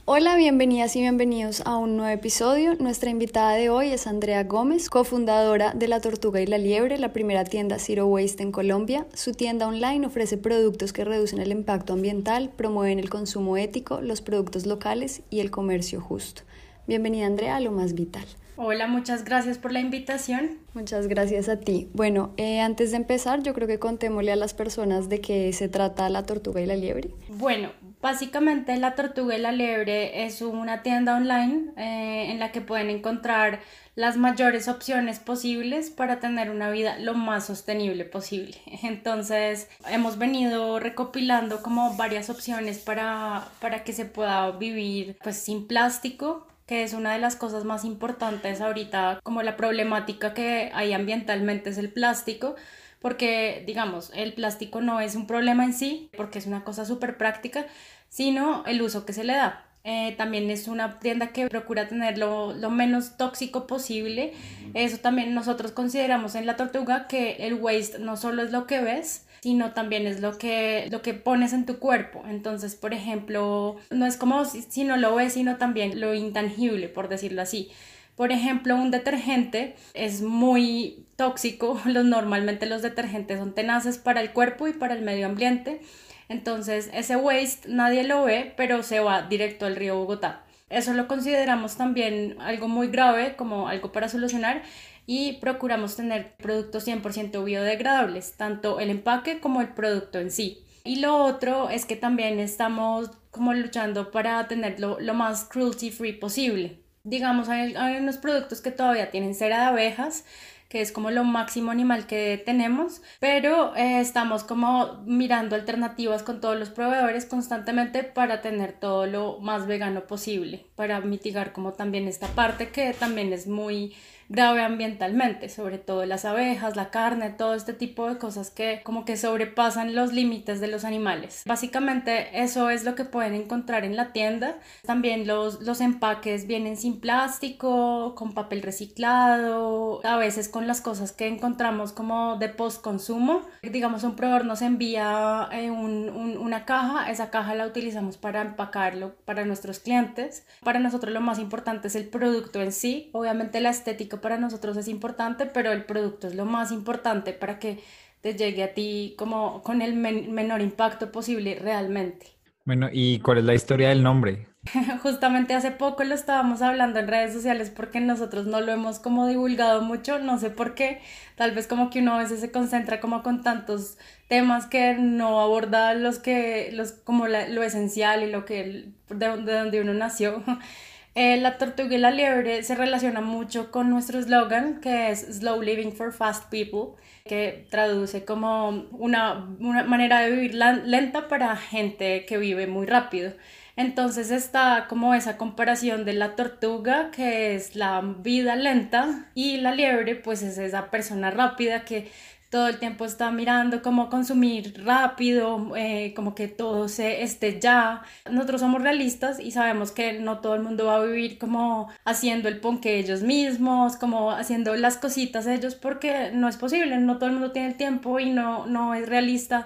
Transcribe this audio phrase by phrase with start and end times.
[0.06, 2.74] Hola, bienvenidas y bienvenidos a un nuevo episodio.
[2.80, 7.14] Nuestra invitada de hoy es Andrea Gómez, cofundadora de La Tortuga y la Liebre, la
[7.14, 9.06] primera tienda Zero Waste en Colombia.
[9.14, 14.22] Su tienda online ofrece productos que reducen el impacto ambiental, promueven el consumo ético, los
[14.22, 16.42] productos locales y el comercio justo.
[16.88, 18.26] Bienvenida Andrea a lo más vital.
[18.58, 20.60] Hola, muchas gracias por la invitación.
[20.74, 21.90] Muchas gracias a ti.
[21.94, 25.68] Bueno, eh, antes de empezar, yo creo que contémosle a las personas de qué se
[25.68, 27.10] trata la tortuga y la liebre.
[27.28, 27.72] Bueno,
[28.02, 32.90] básicamente la tortuga y la liebre es una tienda online eh, en la que pueden
[32.90, 33.60] encontrar
[33.96, 38.56] las mayores opciones posibles para tener una vida lo más sostenible posible.
[38.84, 45.68] Entonces, hemos venido recopilando como varias opciones para, para que se pueda vivir pues sin
[45.68, 50.94] plástico que es una de las cosas más importantes ahorita, como la problemática que hay
[50.94, 52.56] ambientalmente es el plástico,
[53.00, 57.18] porque digamos, el plástico no es un problema en sí, porque es una cosa súper
[57.18, 57.68] práctica,
[58.10, 59.66] sino el uso que se le da.
[59.84, 64.34] Eh, también es una tienda que procura tener lo, lo, menos tóxico posible.
[64.74, 68.82] Eso también nosotros consideramos en la tortuga que el waste no solo es lo que
[68.82, 72.24] ves, sino también es lo que, lo que pones en tu cuerpo.
[72.28, 77.10] Entonces, por ejemplo, no es como si, no lo ves, sino también lo intangible, por
[77.10, 77.70] decirlo así.
[78.16, 81.80] Por ejemplo, un detergente es muy tóxico.
[81.86, 85.80] Los, normalmente los detergentes son tenaces para el cuerpo y para el medio ambiente.
[86.28, 90.42] Entonces, ese waste nadie lo ve, pero se va directo al río Bogotá.
[90.72, 94.64] Eso lo consideramos también algo muy grave, como algo para solucionar
[95.06, 100.64] y procuramos tener productos 100% biodegradables, tanto el empaque como el producto en sí.
[100.84, 106.14] Y lo otro es que también estamos como luchando para tenerlo lo más cruelty free
[106.14, 106.80] posible.
[107.04, 110.26] Digamos, hay, hay unos productos que todavía tienen cera de abejas,
[110.70, 116.42] que es como lo máximo animal que tenemos, pero eh, estamos como mirando alternativas con
[116.42, 122.08] todos los proveedores constantemente para tener todo lo más vegano posible, para mitigar como también
[122.08, 123.96] esta parte que también es muy
[124.30, 129.06] grave ambientalmente, sobre todo las abejas, la carne, todo este tipo de cosas que como
[129.06, 131.44] que sobrepasan los límites de los animales.
[131.46, 134.58] Básicamente eso es lo que pueden encontrar en la tienda.
[134.86, 141.12] También los, los empaques vienen sin plástico, con papel reciclado, a veces con las cosas
[141.12, 143.42] que encontramos como de post consumo.
[143.62, 149.46] Digamos, un proveedor nos envía eh, una caja, esa caja la utilizamos para empacarlo para
[149.46, 150.46] nuestros clientes.
[150.64, 154.78] Para nosotros lo más importante es el producto en sí, obviamente la estética para nosotros
[154.78, 157.80] es importante, pero el producto es lo más importante para que
[158.22, 162.36] te llegue a ti como con el menor impacto posible realmente.
[162.66, 164.48] Bueno, ¿y cuál es la historia del nombre?
[165.04, 169.28] Justamente hace poco lo estábamos hablando en redes sociales porque nosotros no lo hemos como
[169.28, 171.02] divulgado mucho, no sé por qué,
[171.36, 173.98] tal vez como que uno a veces se concentra como con tantos
[174.28, 179.82] temas que no aborda los que, los, como lo esencial y lo que, de donde
[179.82, 180.44] uno nació.
[181.18, 185.62] Eh, la tortuga y la liebre se relaciona mucho con nuestro eslogan que es Slow
[185.62, 192.26] Living for Fast People, que traduce como una, una manera de vivir lenta para gente
[192.26, 193.32] que vive muy rápido.
[193.78, 199.74] Entonces está como esa comparación de la tortuga, que es la vida lenta, y la
[199.74, 202.10] liebre, pues es esa persona rápida que
[202.50, 208.04] todo el tiempo está mirando cómo consumir rápido, eh, como que todo se esté ya.
[208.30, 212.48] Nosotros somos realistas y sabemos que no todo el mundo va a vivir como haciendo
[212.48, 217.28] el ponque ellos mismos, como haciendo las cositas ellos, porque no es posible, no todo
[217.28, 219.66] el mundo tiene el tiempo y no, no es realista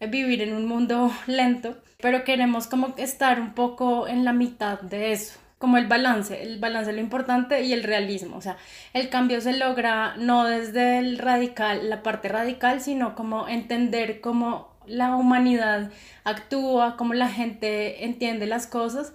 [0.00, 5.12] vivir en un mundo lento, pero queremos como estar un poco en la mitad de
[5.12, 8.56] eso como el balance, el balance lo importante y el realismo, o sea,
[8.94, 14.74] el cambio se logra no desde el radical, la parte radical, sino como entender cómo
[14.86, 15.90] la humanidad
[16.24, 19.12] actúa, cómo la gente entiende las cosas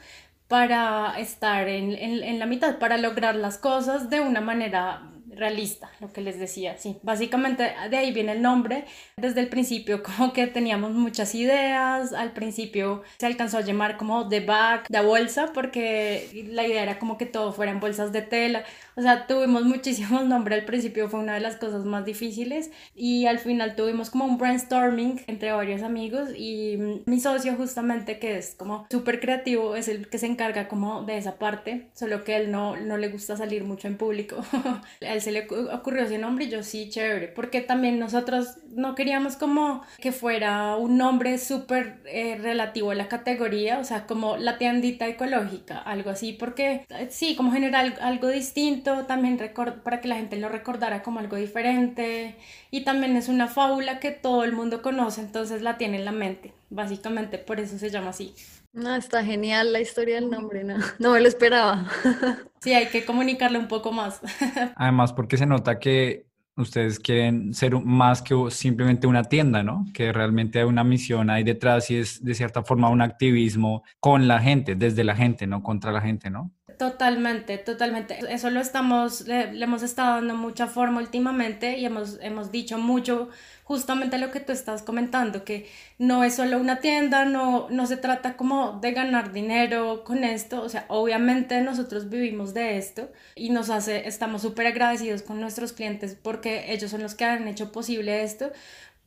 [0.47, 5.01] para estar en, en, en la mitad, para lograr las cosas de una manera
[5.35, 6.97] realista, lo que les decía, sí.
[7.03, 8.85] Básicamente de ahí viene el nombre.
[9.17, 14.27] Desde el principio como que teníamos muchas ideas, al principio se alcanzó a llamar como
[14.27, 18.21] The Bag, la bolsa, porque la idea era como que todo fuera en bolsas de
[18.21, 18.63] tela.
[18.95, 23.25] O sea, tuvimos muchísimos nombres al principio, fue una de las cosas más difíciles y
[23.25, 28.55] al final tuvimos como un brainstorming entre varios amigos y mi socio justamente que es
[28.55, 32.51] como súper creativo es el que se encarga como de esa parte, solo que él
[32.51, 34.37] no, no le gusta salir mucho en público.
[35.01, 38.95] a él se le ocurrió ese nombre y yo sí, chévere, porque también nosotros no
[38.95, 44.37] queríamos como que fuera un nombre súper eh, relativo a la categoría, o sea, como
[44.37, 49.37] la tiendita ecológica, algo así, porque eh, sí, como general algo distinto, también
[49.83, 52.35] para que la gente lo recordara como algo diferente
[52.71, 56.11] y también es una fábula que todo el mundo conoce, entonces la tiene en la
[56.11, 58.33] mente, básicamente por eso se llama así.
[58.71, 61.85] No, está genial la historia del nombre, no, no me lo esperaba.
[62.61, 64.21] Sí, hay que comunicarle un poco más.
[64.75, 66.25] Además, porque se nota que
[66.57, 69.85] ustedes quieren ser más que simplemente una tienda, ¿no?
[69.93, 74.27] Que realmente hay una misión ahí detrás y es de cierta forma un activismo con
[74.27, 76.51] la gente, desde la gente, no contra la gente, ¿no?
[76.77, 78.19] Totalmente, totalmente.
[78.29, 83.29] Eso lo estamos, le, hemos estado dando mucha forma últimamente y hemos, hemos dicho mucho
[83.63, 85.69] justamente lo que tú estás comentando, que
[85.99, 90.61] no es solo una tienda, no, no se trata como de ganar dinero con esto,
[90.61, 95.71] o sea, obviamente nosotros vivimos de esto y nos hace, estamos súper agradecidos con nuestros
[95.71, 98.51] clientes porque ellos son los que han hecho posible esto,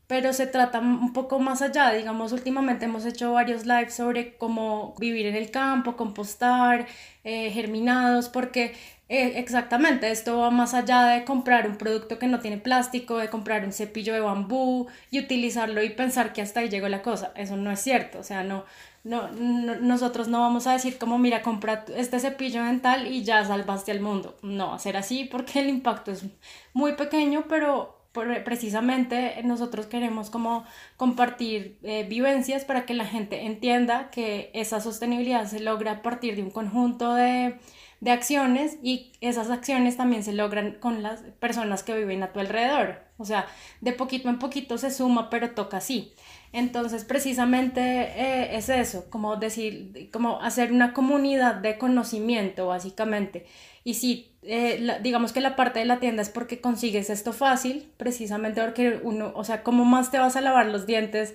[0.08, 1.92] pero se trata un poco más allá.
[1.92, 6.86] Digamos, últimamente hemos hecho varios lives sobre cómo vivir en el campo, compostar,
[7.24, 8.74] eh, germinados, porque
[9.10, 13.28] eh, exactamente esto va más allá de comprar un producto que no tiene plástico, de
[13.28, 17.32] comprar un cepillo de bambú y utilizarlo y pensar que hasta ahí llegó la cosa.
[17.36, 18.64] Eso no es cierto, o sea, no,
[19.04, 23.92] no, nosotros no vamos a decir como, mira, compra este cepillo dental y ya salvaste
[23.92, 24.38] al mundo.
[24.42, 26.24] No, hacer así porque el impacto es
[26.72, 27.97] muy pequeño, pero
[28.44, 30.64] precisamente nosotros queremos como
[30.96, 36.36] compartir eh, vivencias para que la gente entienda que esa sostenibilidad se logra a partir
[36.36, 37.58] de un conjunto de,
[38.00, 42.40] de acciones y esas acciones también se logran con las personas que viven a tu
[42.40, 43.00] alrededor.
[43.18, 43.46] O sea,
[43.80, 46.14] de poquito en poquito se suma, pero toca así.
[46.52, 53.46] Entonces, precisamente eh, es eso, como decir, como hacer una comunidad de conocimiento, básicamente.
[53.84, 57.92] Y sí, eh, digamos que la parte de la tienda es porque consigues esto fácil,
[57.98, 61.34] precisamente porque uno, o sea, ¿cómo más te vas a lavar los dientes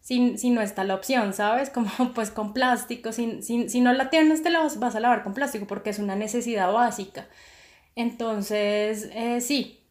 [0.00, 1.70] si, si no está la opción, ¿sabes?
[1.74, 5.22] Como pues con plástico, si, si, si no la tienes te la vas, a lavar
[5.22, 7.28] con plástico porque es una necesidad básica.
[7.94, 9.84] Entonces, eh, sí,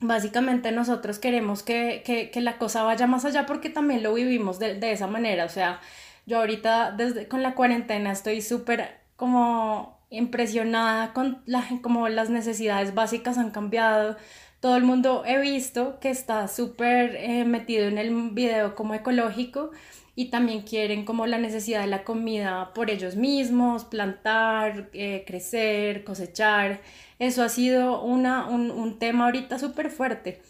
[0.00, 4.58] básicamente nosotros queremos que, que, que, la cosa vaya más allá porque también lo vivimos
[4.58, 5.46] de, de esa manera.
[5.46, 5.80] O sea,
[6.26, 12.94] yo ahorita desde, con la cuarentena estoy súper como impresionada con la, como las necesidades
[12.94, 14.16] básicas han cambiado.
[14.60, 19.72] Todo el mundo he visto que está súper eh, metido en el video como ecológico
[20.14, 26.04] y también quieren como la necesidad de la comida por ellos mismos, plantar, eh, crecer,
[26.04, 26.80] cosechar.
[27.18, 30.40] Eso ha sido una, un, un tema ahorita súper fuerte.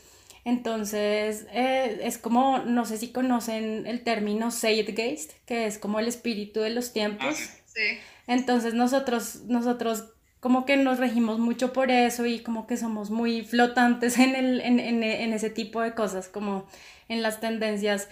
[0.44, 6.08] Entonces, eh, es como, no sé si conocen el término Zeitgeist, que es como el
[6.08, 7.36] espíritu de los tiempos.
[7.38, 7.98] Ah, sí.
[8.26, 10.04] Entonces nosotros, nosotros
[10.40, 14.60] como que nos regimos mucho por eso y como que somos muy flotantes en, el,
[14.60, 16.66] en, en, en ese tipo de cosas, como
[17.08, 18.08] en las tendencias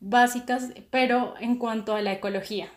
[0.00, 2.68] básicas, pero en cuanto a la ecología.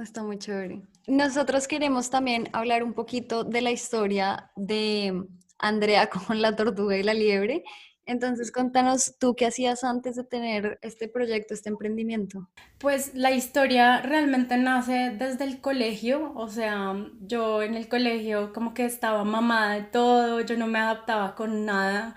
[0.00, 0.82] Está muy chévere.
[1.06, 5.24] Nosotros queremos también hablar un poquito de la historia de
[5.58, 7.64] Andrea con la tortuga y la liebre
[8.06, 12.48] entonces, contanos tú qué hacías antes de tener este proyecto, este emprendimiento.
[12.78, 18.74] Pues la historia realmente nace desde el colegio, o sea, yo en el colegio como
[18.74, 22.14] que estaba mamada de todo, yo no me adaptaba con nada,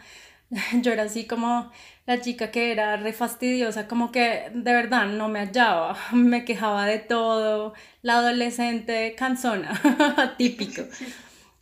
[0.81, 1.71] yo era así como
[2.05, 6.85] la chica que era re fastidiosa, como que de verdad no me hallaba, me quejaba
[6.85, 9.79] de todo, la adolescente cansona,
[10.37, 10.83] típico.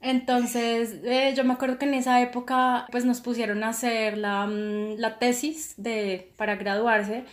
[0.08, 4.46] Entonces, eh, yo me acuerdo que en esa época, pues nos pusieron a hacer la,
[4.46, 7.24] mm, la tesis de, para graduarse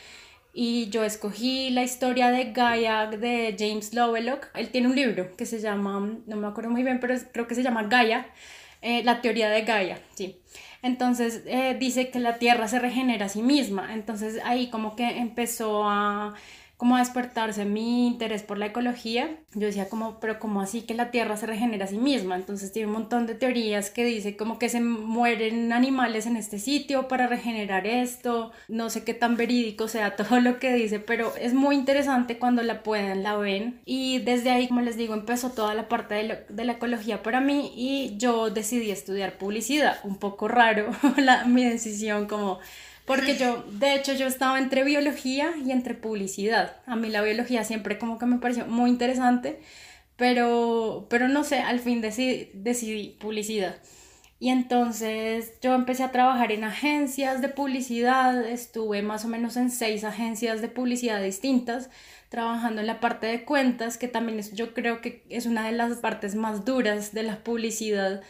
[0.55, 4.47] y yo escogí la historia de Gaia de James Lovelock.
[4.55, 7.55] Él tiene un libro que se llama, no me acuerdo muy bien, pero creo que
[7.55, 8.27] se llama Gaia,
[8.81, 10.41] eh, la teoría de Gaia, sí.
[10.83, 13.93] Entonces eh, dice que la Tierra se regenera a sí misma.
[13.93, 16.35] Entonces ahí como que empezó a
[16.83, 20.95] como a despertarse mi interés por la ecología, yo decía como, pero como así que
[20.95, 22.35] la Tierra se regenera a sí misma?
[22.35, 26.59] Entonces tiene un montón de teorías que dice como que se mueren animales en este
[26.59, 31.33] sitio para regenerar esto, no sé qué tan verídico sea todo lo que dice, pero
[31.37, 33.81] es muy interesante cuando la pueden, la ven.
[33.85, 36.15] Y desde ahí, como les digo, empezó toda la parte
[36.49, 40.01] de, la ecología para mí y yo decidí estudiar publicidad.
[40.03, 40.91] Un poco raro
[41.47, 42.59] mi decisión como
[43.15, 46.77] porque yo, de hecho, yo estaba entre biología y entre publicidad.
[46.87, 49.61] A mí la biología siempre como que me pareció muy interesante,
[50.17, 53.77] pero, pero no sé, al fin decidí, decidí publicidad.
[54.39, 59.71] Y entonces yo empecé a trabajar en agencias de publicidad, estuve más o menos en
[59.71, 61.91] seis agencias de publicidad distintas,
[62.29, 65.73] trabajando en la parte de cuentas, que también es, yo creo que es una de
[65.73, 68.23] las partes más duras de la publicidad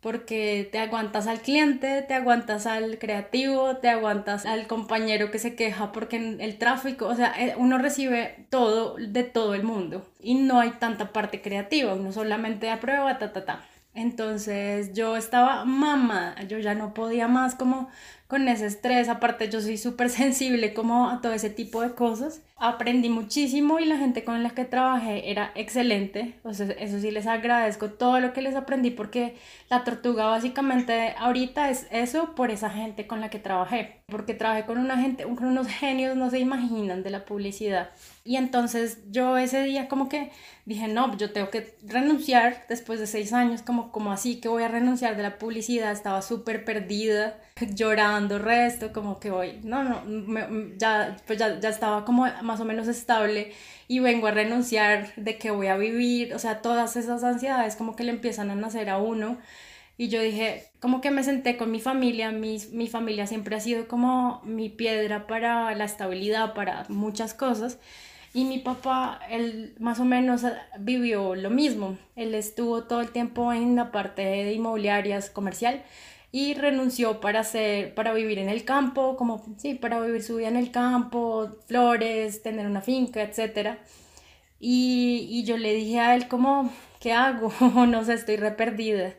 [0.00, 5.56] porque te aguantas al cliente, te aguantas al creativo, te aguantas al compañero que se
[5.56, 10.34] queja porque el tráfico, o sea, eh, uno recibe todo de todo el mundo y
[10.34, 13.64] no hay tanta parte creativa, uno solamente aprueba, ta, ta, ta.
[13.96, 17.88] Entonces yo estaba mamada, yo ya no podía más como
[18.28, 22.42] con ese estrés, aparte yo soy súper sensible como a todo ese tipo de cosas.
[22.58, 27.10] Aprendí muchísimo y la gente con la que trabajé era excelente, o sea, eso sí
[27.10, 29.36] les agradezco todo lo que les aprendí porque
[29.70, 34.66] la tortuga básicamente ahorita es eso por esa gente con la que trabajé, porque trabajé
[34.66, 37.90] con una gente, con unos genios, no se imaginan de la publicidad.
[38.26, 40.32] Y entonces yo ese día como que
[40.64, 44.64] dije, no, yo tengo que renunciar después de seis años, como, como así que voy
[44.64, 47.38] a renunciar de la publicidad, estaba súper perdida,
[47.74, 50.02] llorando resto, como que voy, no, no,
[50.76, 53.52] ya, pues ya, ya estaba como más o menos estable
[53.86, 57.94] y vengo a renunciar de que voy a vivir, o sea, todas esas ansiedades como
[57.94, 59.38] que le empiezan a nacer a uno.
[59.98, 63.60] Y yo dije, como que me senté con mi familia, mi, mi familia siempre ha
[63.60, 67.78] sido como mi piedra para la estabilidad, para muchas cosas.
[68.36, 70.42] Y mi papá, él más o menos
[70.78, 71.96] vivió lo mismo.
[72.16, 75.82] Él estuvo todo el tiempo en la parte de inmobiliarias comercial
[76.32, 80.48] y renunció para hacer, para vivir en el campo, como, sí, para vivir su vida
[80.48, 83.78] en el campo, flores, tener una finca, etc.
[84.60, 87.50] Y, y yo le dije a él como, ¿qué hago?
[87.86, 89.14] no sé, estoy re perdida.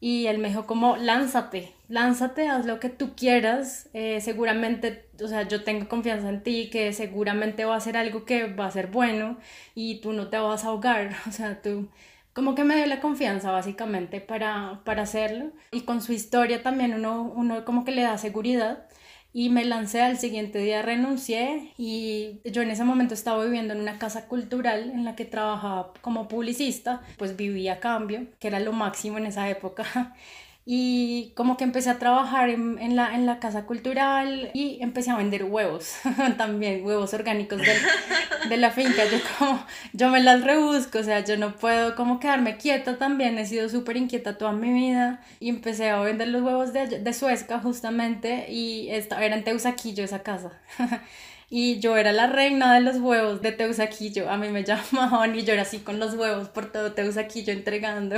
[0.00, 5.28] Y él me dijo como, lánzate, lánzate, haz lo que tú quieras, eh, seguramente, o
[5.28, 8.70] sea, yo tengo confianza en ti, que seguramente va a ser algo que va a
[8.70, 9.38] ser bueno
[9.74, 11.88] y tú no te vas a ahogar, o sea, tú
[12.36, 15.52] como que me dio la confianza básicamente para, para hacerlo.
[15.72, 18.86] Y con su historia también uno, uno como que le da seguridad.
[19.32, 23.80] Y me lancé al siguiente día, renuncié y yo en ese momento estaba viviendo en
[23.80, 28.60] una casa cultural en la que trabajaba como publicista, pues vivía a cambio, que era
[28.60, 30.14] lo máximo en esa época.
[30.68, 35.12] y como que empecé a trabajar en, en, la, en la casa cultural y empecé
[35.12, 35.94] a vender huevos,
[36.36, 37.72] también huevos orgánicos de,
[38.48, 42.18] de, la finca, yo como, yo me las rebusco, o sea, yo no puedo como
[42.18, 46.42] quedarme quieta también, he sido súper inquieta toda mi vida y empecé a vender los
[46.42, 50.50] huevos de, de Suezca justamente y esta, era en Teusaquillo esa casa.
[51.48, 54.28] y yo era la reina de los huevos de Teusaquillo.
[54.28, 58.16] A mí me llamaban y yo era así con los huevos por todo Teusaquillo entregando.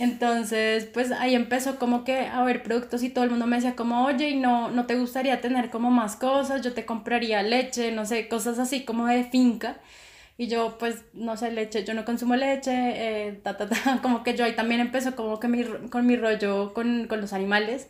[0.00, 3.76] Entonces, pues ahí empezó como que a ver productos y todo el mundo me decía
[3.76, 6.62] como, oye, ¿y no, no te gustaría tener como más cosas?
[6.62, 9.76] Yo te compraría leche, no sé, cosas así como de finca.
[10.38, 13.98] Y yo, pues, no sé, leche, yo no consumo leche, eh, ta, ta, ta.
[14.02, 17.34] como que yo ahí también empezó como que mi, con mi rollo con, con los
[17.34, 17.88] animales.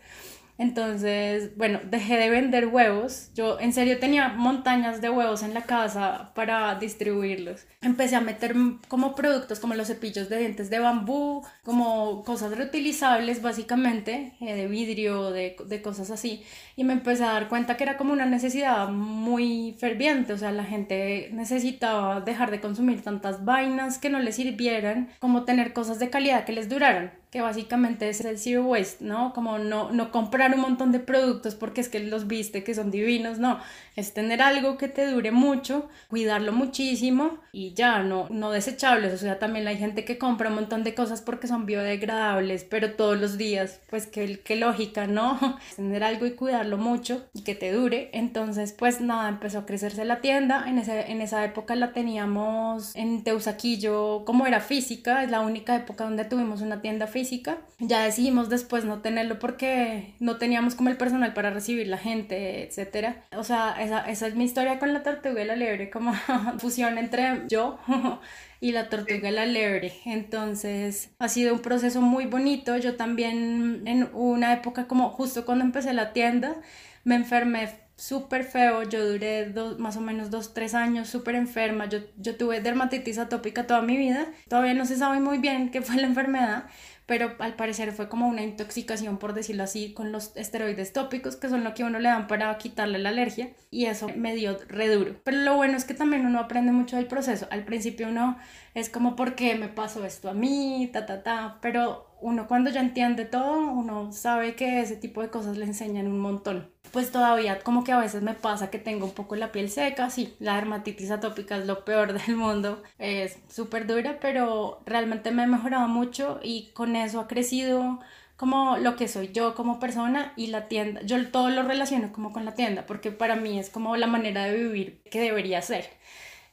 [0.60, 3.30] Entonces, bueno, dejé de vender huevos.
[3.34, 7.64] Yo en serio tenía montañas de huevos en la casa para distribuirlos.
[7.80, 8.54] Empecé a meter
[8.86, 14.66] como productos como los cepillos de dientes de bambú, como cosas reutilizables básicamente, eh, de
[14.68, 16.44] vidrio, de, de cosas así.
[16.76, 20.34] Y me empecé a dar cuenta que era como una necesidad muy ferviente.
[20.34, 25.44] O sea, la gente necesitaba dejar de consumir tantas vainas que no les sirvieran, como
[25.46, 29.32] tener cosas de calidad que les duraran que básicamente es el zero waste, ¿no?
[29.32, 32.90] Como no, no comprar un montón de productos porque es que los viste que son
[32.90, 33.60] divinos, no,
[33.94, 39.18] es tener algo que te dure mucho, cuidarlo muchísimo y ya, no, no desechables, o
[39.18, 43.20] sea, también hay gente que compra un montón de cosas porque son biodegradables, pero todos
[43.20, 45.38] los días, pues qué, qué lógica, ¿no?
[45.76, 50.04] Tener algo y cuidarlo mucho y que te dure, entonces pues nada, empezó a crecerse
[50.04, 55.30] la tienda, en, ese, en esa época la teníamos en Teusaquillo, como era física, es
[55.30, 57.58] la única época donde tuvimos una tienda física, física.
[57.78, 62.64] Ya decidimos después no tenerlo porque no teníamos como el personal para recibir la gente,
[62.66, 63.24] etcétera.
[63.36, 66.14] O sea, esa, esa es mi historia con la tortuga y la liebre, como
[66.58, 67.78] fusión entre yo
[68.60, 69.92] y la tortuga la liebre.
[70.06, 72.76] Entonces ha sido un proceso muy bonito.
[72.78, 76.56] Yo también en una época como justo cuando empecé la tienda
[77.04, 77.68] me enfermé
[78.00, 82.34] súper feo, yo duré dos, más o menos dos, tres años súper enferma, yo, yo
[82.34, 86.06] tuve dermatitis atópica toda mi vida, todavía no se sabe muy bien qué fue la
[86.06, 86.64] enfermedad,
[87.10, 91.48] pero al parecer fue como una intoxicación, por decirlo así, con los esteroides tópicos, que
[91.48, 94.86] son lo que uno le dan para quitarle la alergia, y eso me dio re
[94.86, 95.16] duro.
[95.24, 97.48] Pero lo bueno es que también uno aprende mucho del proceso.
[97.50, 98.38] Al principio uno
[98.74, 100.88] es como, ¿por qué me pasó esto a mí?
[100.92, 101.58] Ta, ta, ta.
[101.60, 106.06] Pero uno cuando ya entiende todo, uno sabe que ese tipo de cosas le enseñan
[106.06, 106.70] un montón.
[106.92, 110.10] Pues todavía como que a veces me pasa que tengo un poco la piel seca,
[110.10, 115.44] sí, la dermatitis atópica es lo peor del mundo, es súper dura, pero realmente me
[115.44, 118.00] he mejorado mucho y con eso ha crecido
[118.36, 121.02] como lo que soy yo como persona y la tienda.
[121.02, 124.44] Yo todo lo relaciono como con la tienda, porque para mí es como la manera
[124.46, 125.90] de vivir que debería ser.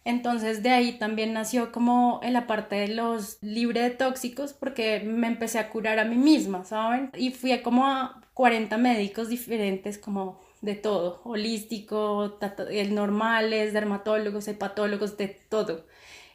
[0.07, 5.01] Entonces de ahí también nació como en la parte de los libre de tóxicos porque
[5.01, 7.11] me empecé a curar a mí misma, ¿saben?
[7.13, 12.39] Y fui como a 40 médicos diferentes como de todo, holístico,
[12.89, 15.85] normales, dermatólogos, hepatólogos, de todo.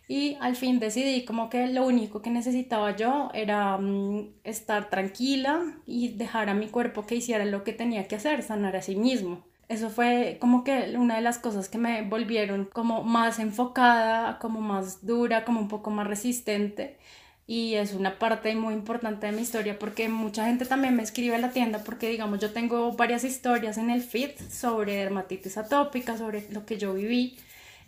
[0.07, 5.63] Y al fin decidí como que lo único que necesitaba yo era mm, estar tranquila
[5.87, 8.97] y dejar a mi cuerpo que hiciera lo que tenía que hacer, sanar a sí
[8.97, 9.45] mismo.
[9.73, 14.61] Eso fue como que una de las cosas que me volvieron como más enfocada, como
[14.61, 16.99] más dura, como un poco más resistente.
[17.47, 21.37] Y es una parte muy importante de mi historia porque mucha gente también me escribe
[21.37, 26.19] a la tienda porque digamos yo tengo varias historias en el feed sobre dermatitis atópica,
[26.19, 27.39] sobre lo que yo viví,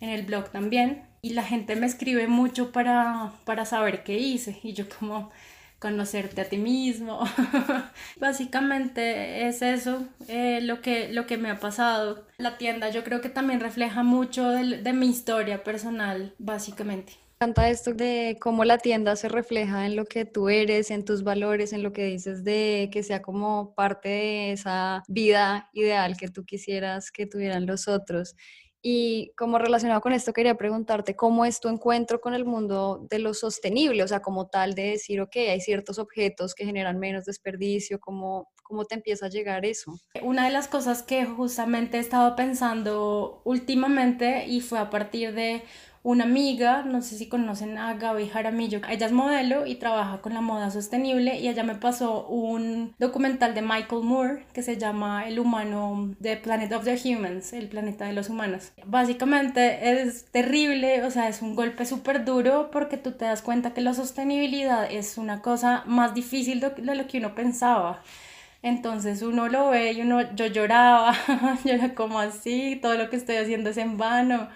[0.00, 1.02] en el blog también.
[1.20, 4.58] Y la gente me escribe mucho para, para saber qué hice.
[4.62, 5.30] Y yo como
[5.84, 7.20] conocerte a ti mismo.
[8.18, 12.26] Básicamente es eso eh, lo, que, lo que me ha pasado.
[12.38, 17.12] La tienda yo creo que también refleja mucho de, de mi historia personal, básicamente.
[17.38, 21.04] Me encanta esto de cómo la tienda se refleja en lo que tú eres, en
[21.04, 26.16] tus valores, en lo que dices de que sea como parte de esa vida ideal
[26.16, 28.36] que tú quisieras que tuvieran los otros.
[28.86, 33.18] Y como relacionado con esto, quería preguntarte cómo es tu encuentro con el mundo de
[33.18, 37.24] lo sostenible, o sea, como tal de decir, ok, hay ciertos objetos que generan menos
[37.24, 39.98] desperdicio, ¿cómo, cómo te empieza a llegar eso?
[40.22, 45.62] Una de las cosas que justamente he estado pensando últimamente y fue a partir de
[46.04, 50.34] una amiga, no sé si conocen a Gaby Jaramillo, ella es modelo y trabaja con
[50.34, 55.26] la moda sostenible y ella me pasó un documental de Michael Moore que se llama
[55.26, 58.72] El humano, The Planet of the Humans, el planeta de los humanos.
[58.84, 63.72] Básicamente es terrible, o sea, es un golpe súper duro porque tú te das cuenta
[63.72, 68.02] que la sostenibilidad es una cosa más difícil de lo que uno pensaba.
[68.64, 71.14] Entonces uno lo ve y uno, yo lloraba,
[71.66, 74.48] yo era como así, todo lo que estoy haciendo es en vano,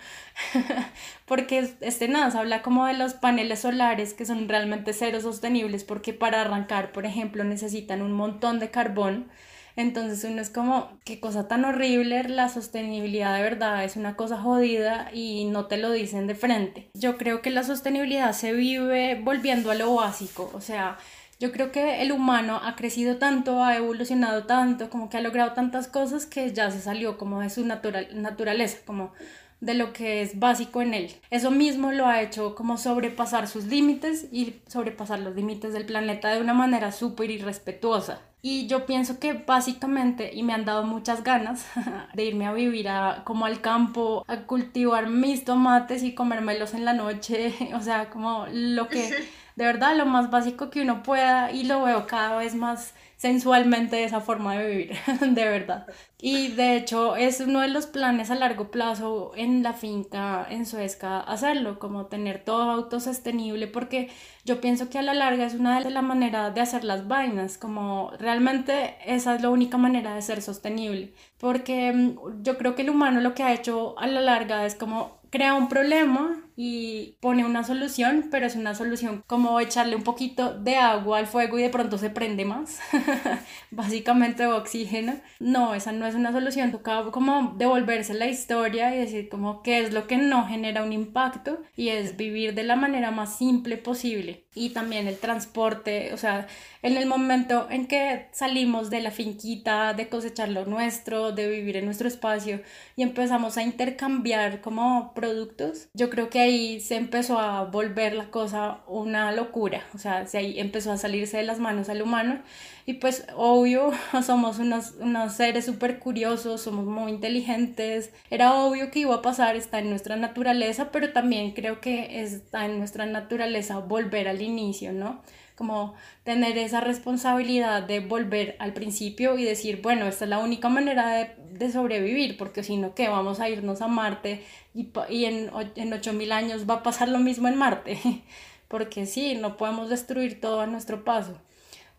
[1.26, 6.14] porque este nada, habla como de los paneles solares que son realmente cero sostenibles, porque
[6.14, 9.28] para arrancar, por ejemplo, necesitan un montón de carbón,
[9.76, 14.38] entonces uno es como, qué cosa tan horrible, la sostenibilidad de verdad es una cosa
[14.38, 16.88] jodida y no te lo dicen de frente.
[16.94, 20.96] Yo creo que la sostenibilidad se vive volviendo a lo básico, o sea,
[21.38, 25.52] yo creo que el humano ha crecido tanto, ha evolucionado tanto, como que ha logrado
[25.52, 29.12] tantas cosas que ya se salió como de su natural, naturaleza, como
[29.60, 31.14] de lo que es básico en él.
[31.30, 36.28] Eso mismo lo ha hecho como sobrepasar sus límites y sobrepasar los límites del planeta
[36.28, 38.20] de una manera súper irrespetuosa.
[38.40, 41.66] Y yo pienso que básicamente, y me han dado muchas ganas
[42.14, 46.84] de irme a vivir a, como al campo, a cultivar mis tomates y comérmelos en
[46.84, 49.10] la noche, o sea, como lo que
[49.58, 54.04] de verdad lo más básico que uno pueda y lo veo cada vez más sensualmente
[54.04, 55.88] esa forma de vivir, de verdad.
[56.20, 60.64] Y de hecho es uno de los planes a largo plazo en la finca en
[60.64, 64.10] Suezca hacerlo, como tener todo autosostenible, porque
[64.44, 67.58] yo pienso que a la larga es una de las maneras de hacer las vainas,
[67.58, 72.82] como realmente esa es la única manera de ser sostenible, porque mm, yo creo que
[72.82, 77.14] el humano lo que ha hecho a la larga es como crea un problema y
[77.20, 81.56] pone una solución, pero es una solución como echarle un poquito de agua al fuego
[81.56, 82.80] y de pronto se prende más,
[83.70, 85.20] básicamente oxígeno.
[85.38, 89.78] No, esa no es una solución, toca como devolverse la historia y decir como qué
[89.78, 93.76] es lo que no genera un impacto y es vivir de la manera más simple
[93.76, 94.46] posible.
[94.52, 96.48] Y también el transporte, o sea,
[96.82, 101.76] en el momento en que salimos de la finquita, de cosechar lo nuestro, de vivir
[101.76, 102.62] en nuestro espacio
[102.96, 108.30] y empezamos a intercambiar como productos, yo creo que ahí se empezó a volver la
[108.30, 112.40] cosa una locura, o sea, se ahí empezó a salirse de las manos al humano.
[112.86, 113.92] Y pues obvio
[114.24, 119.56] somos unos, unos seres súper curiosos, somos muy inteligentes, era obvio que iba a pasar,
[119.56, 124.92] está en nuestra naturaleza, pero también creo que está en nuestra naturaleza volver al inicio,
[124.92, 125.20] ¿no?
[125.58, 125.94] Como
[126.24, 131.34] tener esa responsabilidad de volver al principio y decir, bueno, esta es la única manera
[131.50, 133.08] de, sobrevivir, porque si no, ¿qué?
[133.08, 134.44] Vamos a irnos a Marte
[134.74, 137.98] y, en, en 8000 años va a pasar lo mismo en Marte,
[138.68, 141.36] porque sí, no podemos destruir todo a nuestro paso.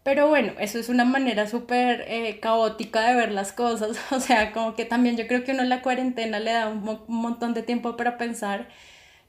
[0.03, 3.97] Pero bueno, eso es una manera súper eh, caótica de ver las cosas.
[4.11, 6.83] O sea, como que también yo creo que uno en la cuarentena le da un,
[7.07, 8.69] montón de tiempo para pensar.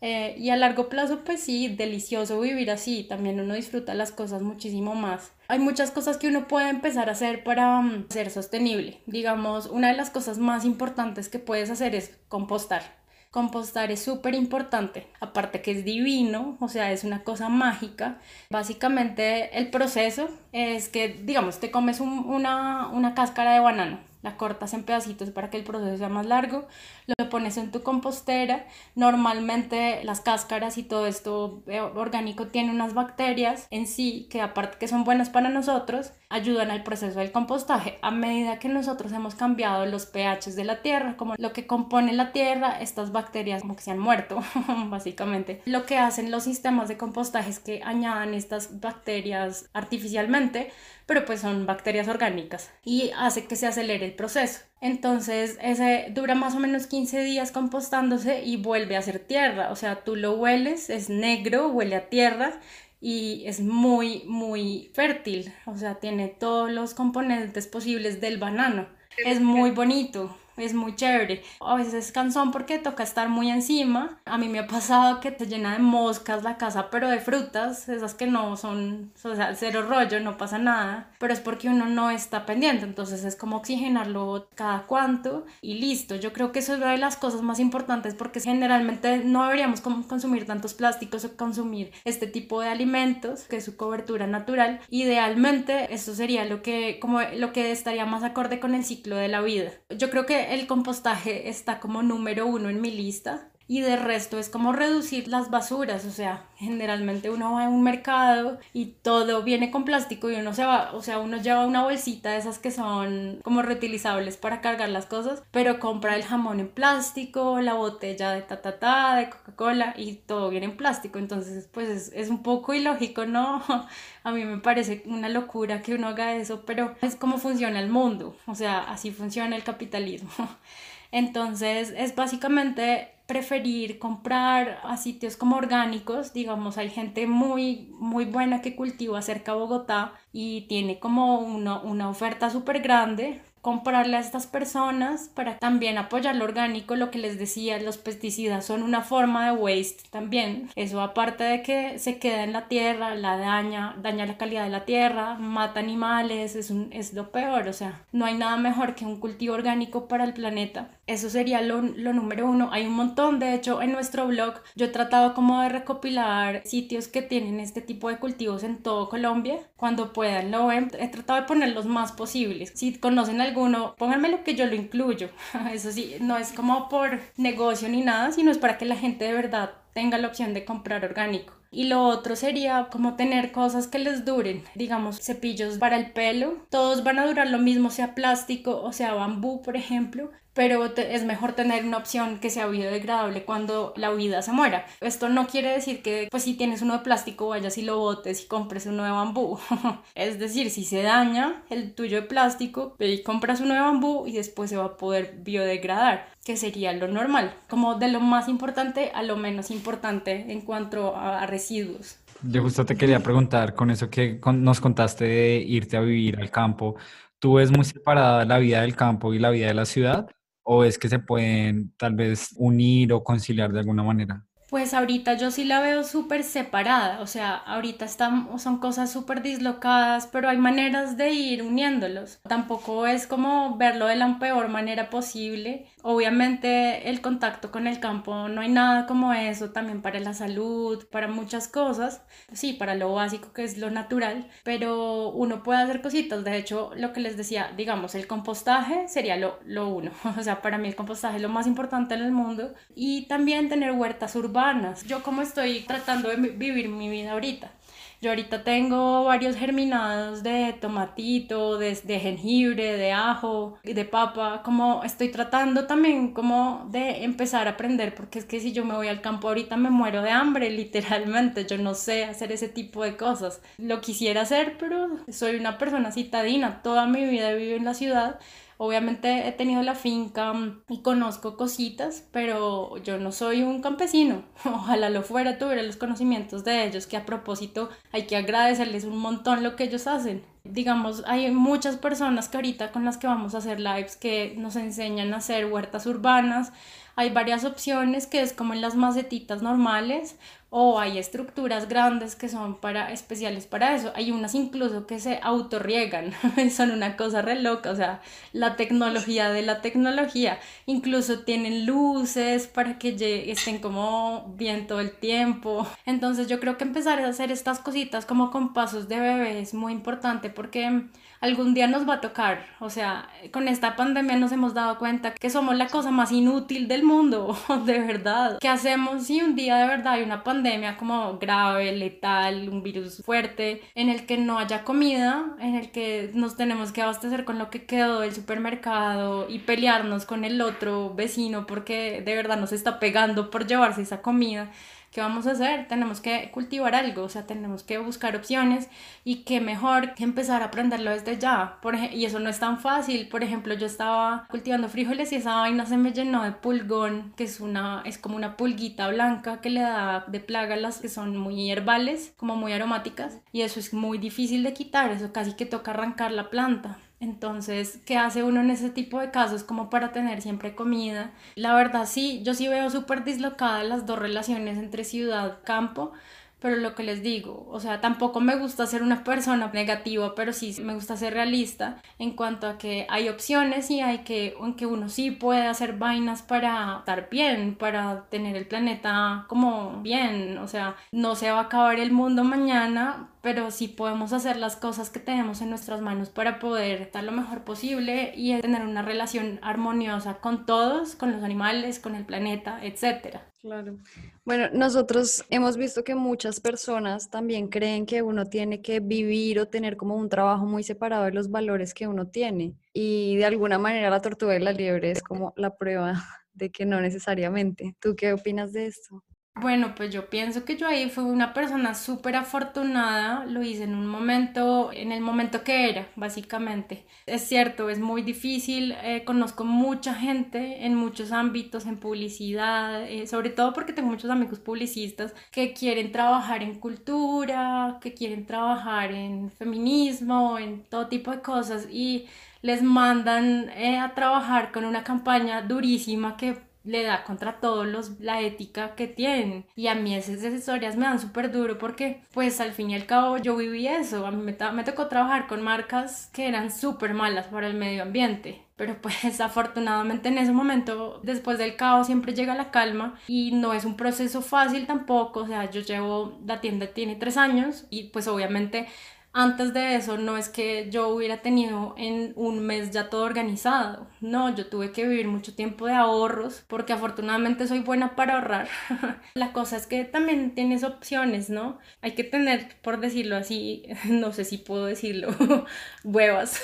[0.00, 3.04] Eh, y a largo plazo, pues sí, delicioso vivir así.
[3.04, 5.32] También uno disfruta las cosas muchísimo más.
[5.48, 9.00] Hay muchas cosas que uno puede empezar a hacer para mm, ser sostenible.
[9.06, 12.98] Digamos, una de las cosas más importantes que puedes hacer es compostar.
[13.30, 18.18] Compostar es súper importante, aparte que es divino, o sea, es una cosa mágica.
[18.50, 24.74] Básicamente el proceso es que, digamos, te comes una, una cáscara de banano la cortas
[24.74, 26.68] en pedacitos para que el proceso sea más largo,
[27.18, 28.66] lo pones en tu compostera.
[28.94, 34.78] Normalmente las cáscaras y todo esto eh, orgánico tiene unas bacterias en sí que aparte
[34.78, 37.98] que son buenas para nosotros, ayudan al proceso del compostaje.
[38.02, 42.12] A medida que nosotros hemos cambiado los pHs de la tierra, como lo que compone
[42.12, 44.42] la tierra, estas bacterias como que se han muerto,
[44.86, 45.62] básicamente.
[45.66, 50.70] Lo que hacen los sistemas de compostaje es que añadan estas bacterias artificialmente
[51.10, 54.60] pero pues son bacterias orgánicas y hace que se acelere el proceso.
[54.80, 59.70] Entonces, ese dura más o menos 15 días compostándose y vuelve a ser tierra.
[59.70, 62.60] O sea, tú lo hueles, es negro, huele a tierra
[63.00, 65.52] y es muy, muy fértil.
[65.66, 68.88] O sea, tiene todos los componentes posibles del banano.
[69.18, 71.42] Es muy bonito es muy chévere.
[71.60, 74.18] A veces es cansón porque toca estar muy encima.
[74.24, 77.88] A mí me ha pasado que te llena de moscas la casa, pero de frutas,
[77.88, 81.86] esas que no son, o sea, cero rollo, no pasa nada, pero es porque uno
[81.86, 86.16] no está pendiente, entonces es como oxigenarlo cada cuanto y listo.
[86.16, 89.80] Yo creo que eso es una de las cosas más importantes porque generalmente no deberíamos
[89.80, 94.80] consumir tantos plásticos o consumir este tipo de alimentos, que es su cobertura natural.
[94.88, 99.28] Idealmente, eso sería lo que, como lo que estaría más acorde con el ciclo de
[99.28, 99.70] la vida.
[99.90, 104.36] Yo creo que el compostaje está como número uno en mi lista y de resto
[104.40, 109.44] es como reducir las basuras, o sea, generalmente uno va a un mercado y todo
[109.44, 112.58] viene con plástico y uno se va, o sea, uno lleva una bolsita de esas
[112.58, 117.74] que son como reutilizables para cargar las cosas, pero compra el jamón en plástico, la
[117.74, 122.28] botella de ta ta ta, de Coca-Cola y todo viene en plástico, entonces pues es,
[122.28, 123.62] un poco ilógico, ¿no?
[124.24, 127.88] A mí me parece una locura que uno haga eso, pero es como funciona el
[127.88, 130.30] mundo, o sea, así funciona el capitalismo.
[131.12, 138.60] Entonces es básicamente preferir comprar a sitios como orgánicos, digamos, hay gente muy, muy buena
[138.60, 144.20] que cultiva cerca de Bogotá y tiene como una, una oferta súper grande comprarle a
[144.20, 149.02] estas personas para también apoyar lo orgánico, lo que les decía, los pesticidas son una
[149.02, 150.70] forma de waste también.
[150.76, 154.70] Eso aparte de que se queda en la tierra, la daña, daña la calidad de
[154.70, 158.94] la tierra, mata animales, es, un, es lo peor, o sea, no hay nada mejor
[158.94, 160.88] que un cultivo orgánico para el planeta.
[161.06, 162.68] Eso sería lo, lo número uno.
[162.72, 167.08] Hay un montón, de hecho, en nuestro blog yo he tratado como de recopilar sitios
[167.08, 169.58] que tienen este tipo de cultivos en todo Colombia.
[169.76, 172.72] Cuando puedan lo ven, he tratado de poner los más posibles.
[172.74, 175.28] Si conocen alguno, pónganme lo que yo lo incluyo.
[175.72, 179.24] Eso sí, no es como por negocio ni nada, sino es para que la gente
[179.24, 181.52] de verdad tenga la opción de comprar orgánico.
[181.72, 186.66] Y lo otro sería como tener cosas que les duren, digamos cepillos para el pelo,
[186.68, 191.24] todos van a durar lo mismo, sea plástico o sea bambú, por ejemplo, pero es
[191.24, 194.84] mejor tener una opción que sea biodegradable cuando la vida se muera.
[195.00, 198.44] Esto no quiere decir que pues si tienes uno de plástico vayas y lo botes
[198.44, 199.58] y compres uno de bambú.
[200.14, 204.26] es decir, si se daña el tuyo de plástico, ve y compras uno de bambú
[204.26, 208.46] y después se va a poder biodegradar, que sería lo normal, como de lo más
[208.46, 212.18] importante a lo menos importante en cuanto a, residuos.
[212.42, 216.50] Yo justo te quería preguntar con eso que nos contaste de irte a vivir al
[216.50, 216.96] campo.
[217.38, 220.28] ¿Tú ves muy separada la vida del campo y la vida de la ciudad?
[220.62, 224.44] O es que se pueden tal vez unir o conciliar de alguna manera?
[224.70, 229.42] Pues ahorita yo sí la veo súper separada, o sea, ahorita están, son cosas súper
[229.42, 232.38] dislocadas, pero hay maneras de ir uniéndolos.
[232.48, 235.88] Tampoco es como verlo de la peor manera posible.
[236.02, 241.06] Obviamente el contacto con el campo no hay nada como eso también para la salud,
[241.10, 246.02] para muchas cosas, sí, para lo básico que es lo natural, pero uno puede hacer
[246.02, 246.44] cositas.
[246.44, 250.62] De hecho, lo que les decía, digamos, el compostaje sería lo, lo uno, o sea,
[250.62, 254.36] para mí el compostaje es lo más importante en el mundo y también tener huertas
[254.36, 257.72] urbanas yo como estoy tratando de vivir mi vida ahorita.
[258.22, 265.02] Yo ahorita tengo varios germinados de tomatito, de, de jengibre, de ajo, de papa, como
[265.04, 269.08] estoy tratando también como de empezar a aprender, porque es que si yo me voy
[269.08, 273.16] al campo ahorita me muero de hambre, literalmente, yo no sé hacer ese tipo de
[273.16, 273.62] cosas.
[273.78, 277.94] Lo quisiera hacer, pero soy una persona citadina, toda mi vida he vivido en la
[277.94, 278.38] ciudad
[278.82, 284.42] Obviamente he tenido la finca mm, y conozco cositas, pero yo no soy un campesino.
[284.64, 289.18] Ojalá lo fuera, tuviera los conocimientos de ellos, que a propósito hay que agradecerles un
[289.18, 290.42] montón lo que ellos hacen.
[290.64, 294.76] Digamos, hay muchas personas que ahorita con las que vamos a hacer lives que nos
[294.76, 296.72] enseñan a hacer huertas urbanas.
[297.16, 300.36] Hay varias opciones que es como en las macetitas normales
[300.72, 304.12] o hay estructuras grandes que son para especiales para eso.
[304.14, 306.32] Hay unas incluso que se autorriegan,
[306.70, 310.60] son una cosa re loca, o sea, la tecnología de la tecnología.
[310.86, 315.86] Incluso tienen luces para que estén como bien todo el tiempo.
[316.06, 319.74] Entonces yo creo que empezar a hacer estas cositas como con pasos de bebé es
[319.74, 321.04] muy importante porque
[321.40, 322.66] algún día nos va a tocar.
[322.78, 326.86] O sea, con esta pandemia nos hemos dado cuenta que somos la cosa más inútil
[326.86, 328.58] del mundo, de verdad.
[328.60, 333.22] ¿Qué hacemos si un día de verdad hay una pandemia como grave, letal, un virus
[333.24, 337.58] fuerte, en el que no haya comida, en el que nos tenemos que abastecer con
[337.58, 342.72] lo que quedó del supermercado y pelearnos con el otro vecino porque de verdad nos
[342.72, 344.70] está pegando por llevarse esa comida?
[345.10, 345.88] ¿Qué vamos a hacer?
[345.88, 348.88] Tenemos que cultivar algo, o sea, tenemos que buscar opciones
[349.24, 351.78] y qué mejor que empezar a aprenderlo desde ya.
[351.82, 353.28] Por y eso no es tan fácil.
[353.28, 357.44] Por ejemplo, yo estaba cultivando frijoles y esa vaina se me llenó de pulgón, que
[357.44, 361.36] es una es como una pulguita blanca que le da de plaga las que son
[361.36, 365.66] muy herbales, como muy aromáticas, y eso es muy difícil de quitar, eso casi que
[365.66, 366.98] toca arrancar la planta.
[367.20, 371.32] Entonces, ¿qué hace uno en ese tipo de casos como para tener siempre comida?
[371.54, 376.12] La verdad, sí, yo sí veo súper dislocadas las dos relaciones entre ciudad-campo,
[376.60, 380.52] pero lo que les digo, o sea, tampoco me gusta ser una persona negativa, pero
[380.54, 384.86] sí me gusta ser realista en cuanto a que hay opciones y hay que, aunque
[384.86, 390.68] uno sí puede hacer vainas para estar bien, para tener el planeta como bien, o
[390.68, 395.10] sea, no se va a acabar el mundo mañana, pero sí podemos hacer las cosas
[395.10, 399.58] que tenemos en nuestras manos para poder estar lo mejor posible y tener una relación
[399.62, 403.46] armoniosa con todos, con los animales, con el planeta, etcétera.
[403.60, 403.98] Claro.
[404.44, 409.68] Bueno, nosotros hemos visto que muchas personas también creen que uno tiene que vivir o
[409.68, 412.74] tener como un trabajo muy separado de los valores que uno tiene.
[412.94, 416.24] Y de alguna manera la tortuga y la liebre es como la prueba
[416.54, 417.96] de que no necesariamente.
[418.00, 419.22] ¿Tú qué opinas de esto?
[419.60, 423.94] Bueno, pues yo pienso que yo ahí fui una persona súper afortunada, lo hice en
[423.94, 427.04] un momento, en el momento que era, básicamente.
[427.26, 433.26] Es cierto, es muy difícil, eh, conozco mucha gente en muchos ámbitos, en publicidad, eh,
[433.26, 439.12] sobre todo porque tengo muchos amigos publicistas que quieren trabajar en cultura, que quieren trabajar
[439.12, 442.26] en feminismo, en todo tipo de cosas y
[442.62, 448.20] les mandan eh, a trabajar con una campaña durísima que le da contra todos los
[448.20, 449.66] la ética que tienen.
[449.76, 453.06] Y a mí esas historias me dan súper duro porque pues al fin y al
[453.06, 454.26] cabo yo viví eso.
[454.26, 458.02] A mí me, me tocó trabajar con marcas que eran súper malas para el medio
[458.02, 458.62] ambiente.
[458.76, 463.18] Pero pues afortunadamente en ese momento después del caos siempre llega la calma.
[463.28, 465.40] Y no es un proceso fácil tampoco.
[465.40, 468.88] O sea yo llevo la tienda tiene tres años y pues obviamente
[469.32, 474.08] antes de eso no es que yo hubiera tenido en un mes ya todo organizado,
[474.20, 478.68] no, yo tuve que vivir mucho tiempo de ahorros porque afortunadamente soy buena para ahorrar.
[479.34, 481.78] La cosa es que también tienes opciones, ¿no?
[482.02, 485.28] Hay que tener, por decirlo así, no sé si puedo decirlo,
[486.04, 486.62] huevas,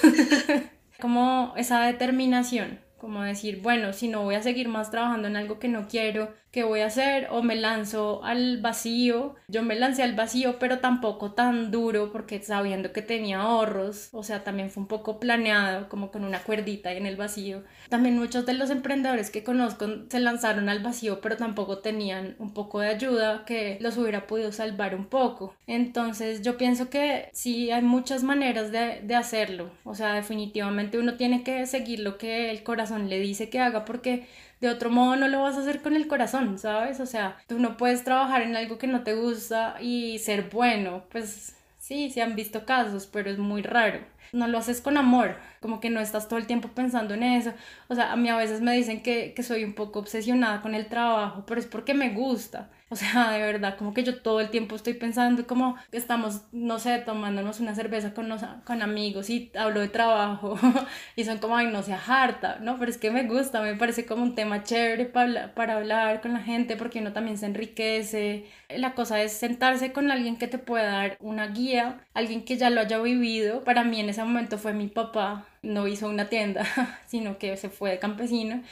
[1.00, 5.58] como esa determinación como decir, bueno, si no voy a seguir más trabajando en algo
[5.58, 7.28] que no quiero, ¿qué voy a hacer?
[7.30, 9.34] O me lanzo al vacío.
[9.48, 14.22] Yo me lancé al vacío, pero tampoco tan duro porque sabiendo que tenía ahorros, o
[14.22, 17.62] sea, también fue un poco planeado, como con una cuerdita en el vacío.
[17.88, 22.52] También muchos de los emprendedores que conozco se lanzaron al vacío, pero tampoco tenían un
[22.54, 25.54] poco de ayuda que los hubiera podido salvar un poco.
[25.66, 29.70] Entonces yo pienso que sí hay muchas maneras de, de hacerlo.
[29.84, 33.84] O sea, definitivamente uno tiene que seguir lo que el corazón le dice que haga
[33.84, 34.26] porque
[34.60, 37.00] de otro modo no lo vas a hacer con el corazón, ¿sabes?
[37.00, 41.04] O sea, tú no puedes trabajar en algo que no te gusta y ser bueno,
[41.10, 44.00] pues sí, se han visto casos, pero es muy raro.
[44.32, 47.52] No lo haces con amor, como que no estás todo el tiempo pensando en eso.
[47.88, 50.74] O sea, a mí a veces me dicen que, que soy un poco obsesionada con
[50.74, 52.70] el trabajo, pero es porque me gusta.
[52.88, 56.78] O sea, de verdad, como que yo todo el tiempo estoy pensando como estamos, no
[56.78, 58.32] sé, tomándonos una cerveza con,
[58.64, 60.56] con amigos y hablo de trabajo
[61.16, 62.78] y son como, ay, no sea harta, ¿no?
[62.78, 66.32] Pero es que me gusta, me parece como un tema chévere para, para hablar con
[66.32, 68.46] la gente porque uno también se enriquece.
[68.68, 72.70] La cosa es sentarse con alguien que te pueda dar una guía, alguien que ya
[72.70, 73.64] lo haya vivido.
[73.64, 76.64] Para mí en ese momento fue mi papá, no hizo una tienda,
[77.06, 78.62] sino que se fue de campesino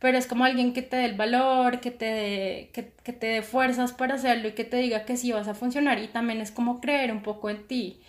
[0.00, 3.42] pero es como alguien que te dé el valor, que te que, que te dé
[3.42, 6.50] fuerzas para hacerlo y que te diga que sí vas a funcionar y también es
[6.50, 8.00] como creer un poco en ti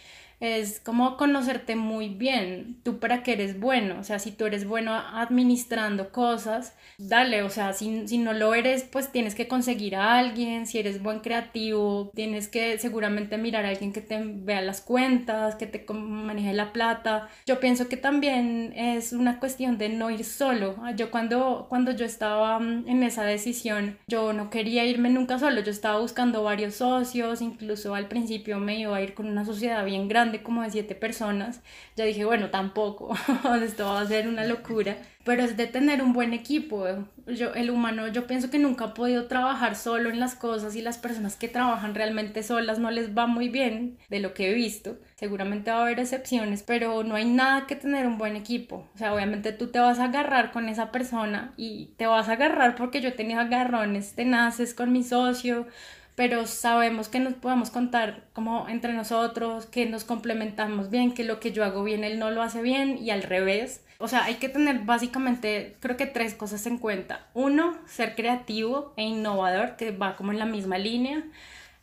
[0.41, 4.65] es como conocerte muy bien, tú para qué eres bueno, o sea, si tú eres
[4.65, 9.95] bueno administrando cosas, dale, o sea, si, si, no lo eres, pues tienes que conseguir
[9.95, 14.61] a alguien, si eres buen creativo, tienes que seguramente mirar a alguien que te vea
[14.61, 17.29] las cuentas, que te maneje la plata.
[17.45, 20.75] Yo pienso que también es una cuestión de no ir solo.
[20.95, 25.61] Yo cuando, cuando yo estaba mm, en esa decisión, yo no quería irme nunca solo,
[25.61, 29.85] yo estaba buscando varios socios, incluso al principio me iba a ir con una sociedad
[29.85, 31.61] bien grande como de siete personas,
[31.95, 33.15] ya dije, bueno, tampoco,
[33.63, 36.85] esto va a ser una locura, pero es de tener un buen equipo.
[37.27, 40.81] Yo, el humano, yo pienso que nunca ha podido trabajar solo en las cosas y
[40.81, 44.53] las personas que trabajan realmente solas no les va muy bien, de lo que he
[44.53, 44.97] visto.
[45.15, 48.89] Seguramente va a haber excepciones, pero no hay nada que tener un buen equipo.
[48.95, 52.33] O sea, obviamente tú te vas a agarrar con esa persona y te vas a
[52.33, 55.67] agarrar porque yo tenido agarrones tenaces con mi socio
[56.15, 61.39] pero sabemos que nos podemos contar como entre nosotros, que nos complementamos bien, que lo
[61.39, 63.83] que yo hago bien él no lo hace bien y al revés.
[63.97, 67.27] O sea, hay que tener básicamente, creo que tres cosas en cuenta.
[67.33, 71.23] Uno, ser creativo e innovador, que va como en la misma línea.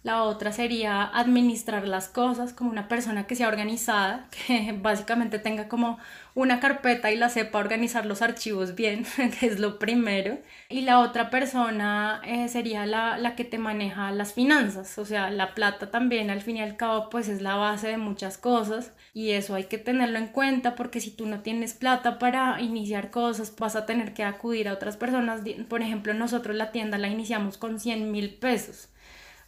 [0.02, 5.68] La otra sería administrar las cosas como una persona que sea organizada, que básicamente tenga
[5.68, 5.98] como
[6.38, 9.04] una carpeta y la sepa organizar los archivos bien,
[9.40, 10.38] que es lo primero.
[10.68, 15.30] Y la otra persona eh, sería la, la, que te maneja las finanzas, o sea,
[15.30, 18.92] la plata también al fin y al cabo pues es la base de muchas cosas
[19.12, 23.10] y eso hay que tenerlo en cuenta porque si tú no tienes plata para iniciar
[23.10, 25.40] cosas vas a tener que acudir a otras personas.
[25.68, 28.90] Por ejemplo, nosotros la tienda la iniciamos con 100 mil pesos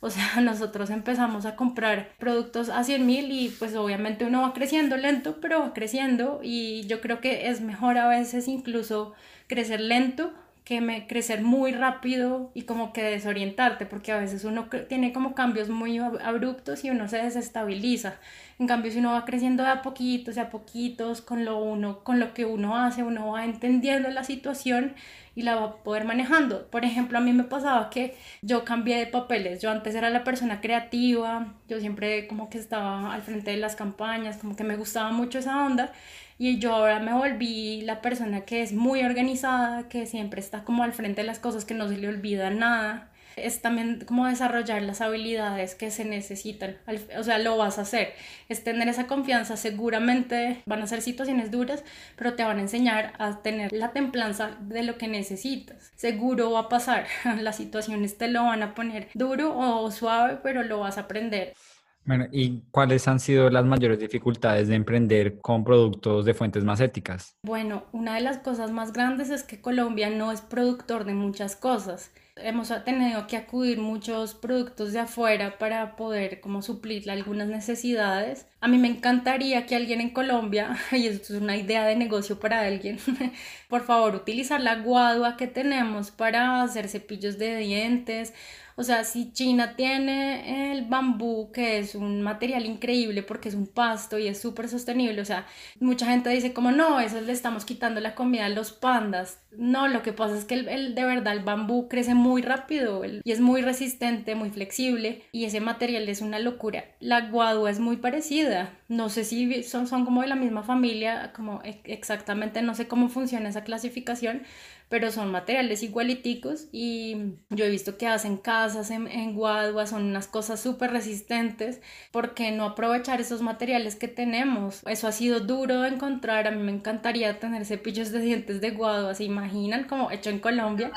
[0.01, 4.53] o sea, nosotros empezamos a comprar productos a 100 mil y pues obviamente uno va
[4.53, 9.13] creciendo lento, pero va creciendo y yo creo que es mejor a veces incluso
[9.47, 10.33] crecer lento
[10.71, 15.69] que crecer muy rápido y como que desorientarte, porque a veces uno tiene como cambios
[15.69, 18.15] muy abruptos y uno se desestabiliza.
[18.61, 22.05] En cambio, si uno va creciendo de a poquitos, de a poquitos, con lo, uno,
[22.05, 24.95] con lo que uno hace, uno va entendiendo la situación
[25.35, 26.71] y la va a poder manejando.
[26.71, 29.61] Por ejemplo, a mí me pasaba que yo cambié de papeles.
[29.61, 33.75] Yo antes era la persona creativa, yo siempre como que estaba al frente de las
[33.75, 35.93] campañas, como que me gustaba mucho esa onda.
[36.41, 40.83] Y yo ahora me volví la persona que es muy organizada, que siempre está como
[40.83, 44.83] al frente de las cosas, que no se le olvida nada es también como desarrollar
[44.83, 46.77] las habilidades que se necesitan.
[47.19, 48.15] O sea, lo vas a hacer.
[48.49, 49.57] Es tener esa confianza.
[49.57, 51.85] Seguramente van a ser situaciones duras,
[52.17, 55.93] pero te van a enseñar a tener la templanza de lo que necesitas.
[55.97, 57.07] Seguro va a pasar.
[57.41, 61.55] Las situaciones te lo van a poner duro o suave, pero lo vas a aprender.
[62.05, 66.81] Bueno, ¿y cuáles han sido las mayores dificultades de emprender con productos de fuentes más
[66.81, 67.37] éticas?
[67.43, 71.57] Bueno, una de las cosas más grandes es que Colombia no es productor de muchas
[71.57, 72.11] cosas
[72.43, 78.47] hemos tenido que acudir muchos productos de afuera para poder como suplir algunas necesidades.
[78.61, 82.39] A mí me encantaría que alguien en Colombia, y esto es una idea de negocio
[82.39, 82.99] para alguien,
[83.69, 88.33] por favor utilizar la guadua que tenemos para hacer cepillos de dientes
[88.81, 93.67] o sea, si China tiene el bambú, que es un material increíble porque es un
[93.67, 95.47] pasto y es súper sostenible, o sea,
[95.81, 99.43] mucha gente dice como no, eso le estamos quitando la comida a los pandas.
[99.53, 103.31] No, lo que pasa es que el, de verdad el bambú crece muy rápido y
[103.31, 106.85] es muy resistente, muy flexible y ese material es una locura.
[107.01, 108.73] La guadua es muy parecida.
[108.89, 113.11] No sé si son, son como de la misma familia, como exactamente, no sé cómo
[113.11, 114.43] funciona esa clasificación,
[114.91, 120.03] pero son materiales igualiticos y yo he visto que hacen casas en, en Guadua, son
[120.03, 124.83] unas cosas súper resistentes, ¿por qué no aprovechar esos materiales que tenemos?
[124.87, 128.73] Eso ha sido duro de encontrar, a mí me encantaría tener cepillos de dientes de
[128.73, 129.85] Guadua, ¿se imaginan?
[129.85, 130.91] Como hecho en Colombia.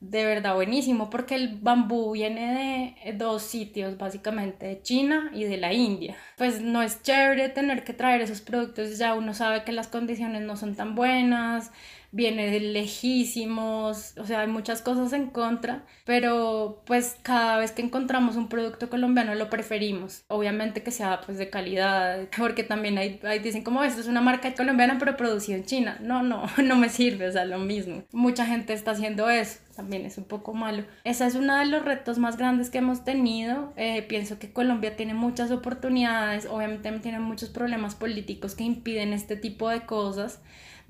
[0.00, 5.58] De verdad buenísimo porque el bambú viene de dos sitios, básicamente de China y de
[5.58, 6.16] la India.
[6.38, 10.40] Pues no es chévere tener que traer esos productos, ya uno sabe que las condiciones
[10.40, 11.70] no son tan buenas,
[12.12, 17.82] viene de lejísimos, o sea, hay muchas cosas en contra, pero pues cada vez que
[17.82, 20.24] encontramos un producto colombiano lo preferimos.
[20.28, 24.20] Obviamente que sea pues de calidad, porque también hay, hay dicen como esto es una
[24.20, 25.98] marca colombiana pero producida en China.
[26.00, 28.02] No, no, no me sirve, o sea, lo mismo.
[28.12, 30.84] Mucha gente está haciendo eso también es un poco malo.
[31.04, 33.72] Ese es uno de los retos más grandes que hemos tenido.
[33.76, 39.36] Eh, pienso que Colombia tiene muchas oportunidades, obviamente tiene muchos problemas políticos que impiden este
[39.36, 40.40] tipo de cosas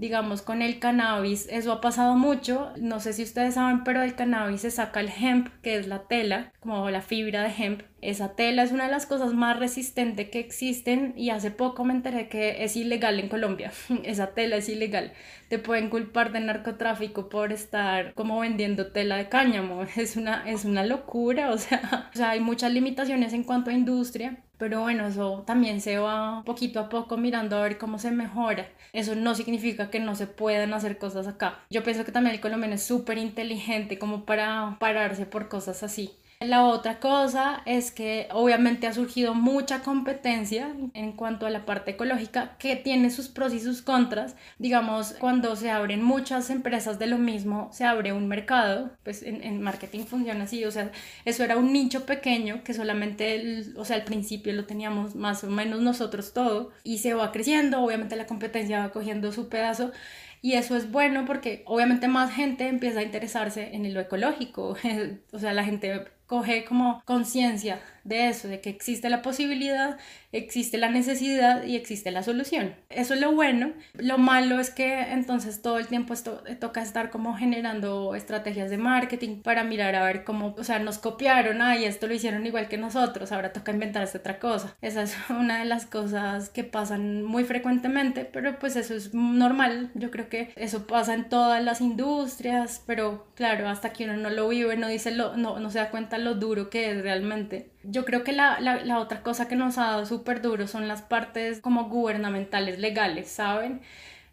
[0.00, 4.14] digamos, con el cannabis, eso ha pasado mucho, no sé si ustedes saben, pero el
[4.14, 7.82] cannabis se saca el hemp, que es la tela, como la fibra de hemp.
[8.00, 11.92] Esa tela es una de las cosas más resistentes que existen y hace poco me
[11.92, 13.72] enteré que es ilegal en Colombia.
[14.04, 15.12] Esa tela es ilegal.
[15.50, 19.82] Te pueden culpar de narcotráfico por estar como vendiendo tela de cáñamo.
[19.96, 23.74] Es una, es una locura, o sea, o sea, hay muchas limitaciones en cuanto a
[23.74, 28.10] industria pero bueno, eso también se va poquito a poco mirando a ver cómo se
[28.10, 28.68] mejora.
[28.92, 31.60] Eso no significa que no se puedan hacer cosas acá.
[31.70, 36.12] Yo pienso que también el colombiano es súper inteligente como para pararse por cosas así.
[36.42, 41.90] La otra cosa es que obviamente ha surgido mucha competencia en cuanto a la parte
[41.90, 44.36] ecológica que tiene sus pros y sus contras.
[44.58, 49.60] Digamos, cuando se abren muchas empresas de lo mismo, se abre un mercado, pues en,
[49.60, 50.90] marketing funciona así, o sea,
[51.26, 55.50] eso era un nicho pequeño que solamente, o sea, al principio lo teníamos más o
[55.50, 59.92] menos nosotros todo y se va creciendo, obviamente la competencia va cogiendo su pedazo
[60.40, 64.74] y eso es bueno porque obviamente más gente empieza a interesarse en lo ecológico.
[65.32, 69.98] o sea, la gente coge como conciencia de eso, de que existe la posibilidad,
[70.32, 72.74] existe la necesidad y existe la solución.
[72.88, 73.72] Eso es lo bueno.
[73.94, 78.70] Lo malo es que entonces todo el tiempo esto eh, toca estar como generando estrategias
[78.70, 82.46] de marketing para mirar a ver cómo, o sea, nos copiaron, y esto lo hicieron
[82.46, 84.76] igual que nosotros, ahora toca inventarse otra cosa.
[84.80, 89.90] Esa es una de las cosas que pasan muy frecuentemente, pero pues eso es normal.
[89.94, 94.30] Yo creo que eso pasa en todas las industrias, pero claro, hasta que uno no
[94.30, 97.70] lo vive, no dice lo, no, no se da cuenta lo duro que es realmente.
[97.82, 101.02] Yo creo que la, la, otra cosa que nos ha dado súper duro son las
[101.02, 103.80] partes como gubernamentales legales, ¿saben?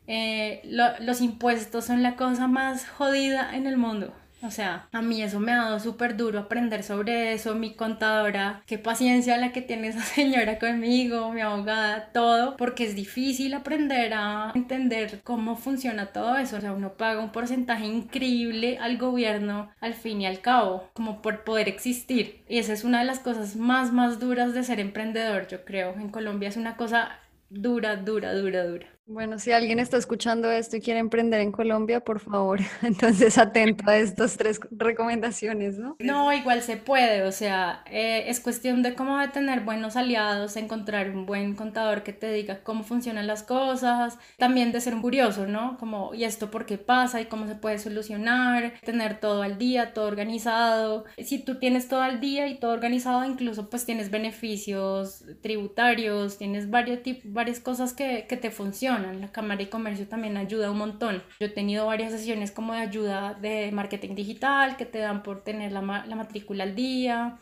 [0.08, 4.14] Eh, los impuestos son la cosa más jodida en el mundo.
[4.44, 8.62] O sea, a mí eso me ha dado súper duro aprender sobre eso, mi contadora,
[8.68, 14.14] qué paciencia la que tiene esa señora conmigo, mi abogada, todo, porque es difícil aprender
[14.14, 16.58] a entender cómo funciona todo eso.
[16.58, 21.22] O sea, uno paga un porcentaje increíble al gobierno al fin y al cabo, como
[21.22, 22.44] por poder existir.
[22.48, 25.94] Y esa es una de las cosas más, más duras de ser emprendedor, yo creo.
[25.94, 27.20] En Colombia es una cosa
[27.50, 28.97] dura, dura, dura, dura.
[29.10, 33.90] Bueno, si alguien está escuchando esto y quiere emprender en Colombia, por favor, entonces atento
[33.90, 35.96] a estas tres recomendaciones, ¿no?
[36.00, 41.10] No, igual se puede, o sea, eh, es cuestión de cómo tener buenos aliados, encontrar
[41.12, 45.48] un buen contador que te diga cómo funcionan las cosas, también de ser un curioso,
[45.48, 45.78] ¿no?
[45.78, 47.22] Como, ¿y esto por qué pasa?
[47.22, 48.74] ¿Y cómo se puede solucionar?
[48.84, 51.06] Tener todo al día, todo organizado.
[51.18, 56.70] Si tú tienes todo al día y todo organizado, incluso pues tienes beneficios tributarios, tienes
[56.70, 61.24] varios varias cosas que, que te funcionan la Cámara de Comercio también ayuda un montón.
[61.40, 65.44] Yo he tenido varias sesiones como de ayuda de marketing digital que te dan por
[65.44, 67.38] tener la, la matrícula al día.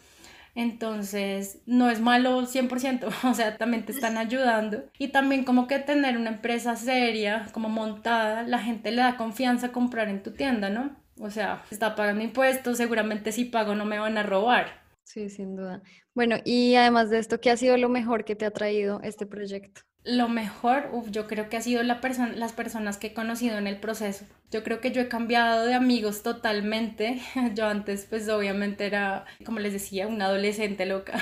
[0.55, 4.85] Entonces, no es malo 100%, o sea, también te están ayudando.
[4.97, 9.67] Y también como que tener una empresa seria, como montada, la gente le da confianza
[9.67, 10.95] a comprar en tu tienda, ¿no?
[11.19, 14.85] O sea, está pagando impuestos, seguramente si pago no me van a robar.
[15.03, 15.81] Sí, sin duda.
[16.13, 19.25] Bueno, y además de esto, ¿qué ha sido lo mejor que te ha traído este
[19.25, 19.81] proyecto?
[20.05, 21.99] Lo mejor, yo creo que ha sido la
[22.35, 24.25] las personas que he conocido en el proceso.
[24.51, 27.19] Yo creo que yo he cambiado de amigos totalmente.
[27.55, 31.17] Yo antes, pues obviamente era, como les decía, una adolescente loca,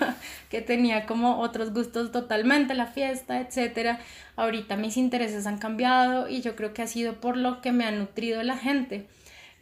[0.48, 3.98] que tenía como otros gustos totalmente, la fiesta, etc.
[4.36, 7.84] Ahorita mis intereses han cambiado y yo creo que ha sido por lo que me
[7.84, 9.06] ha nutrido la gente.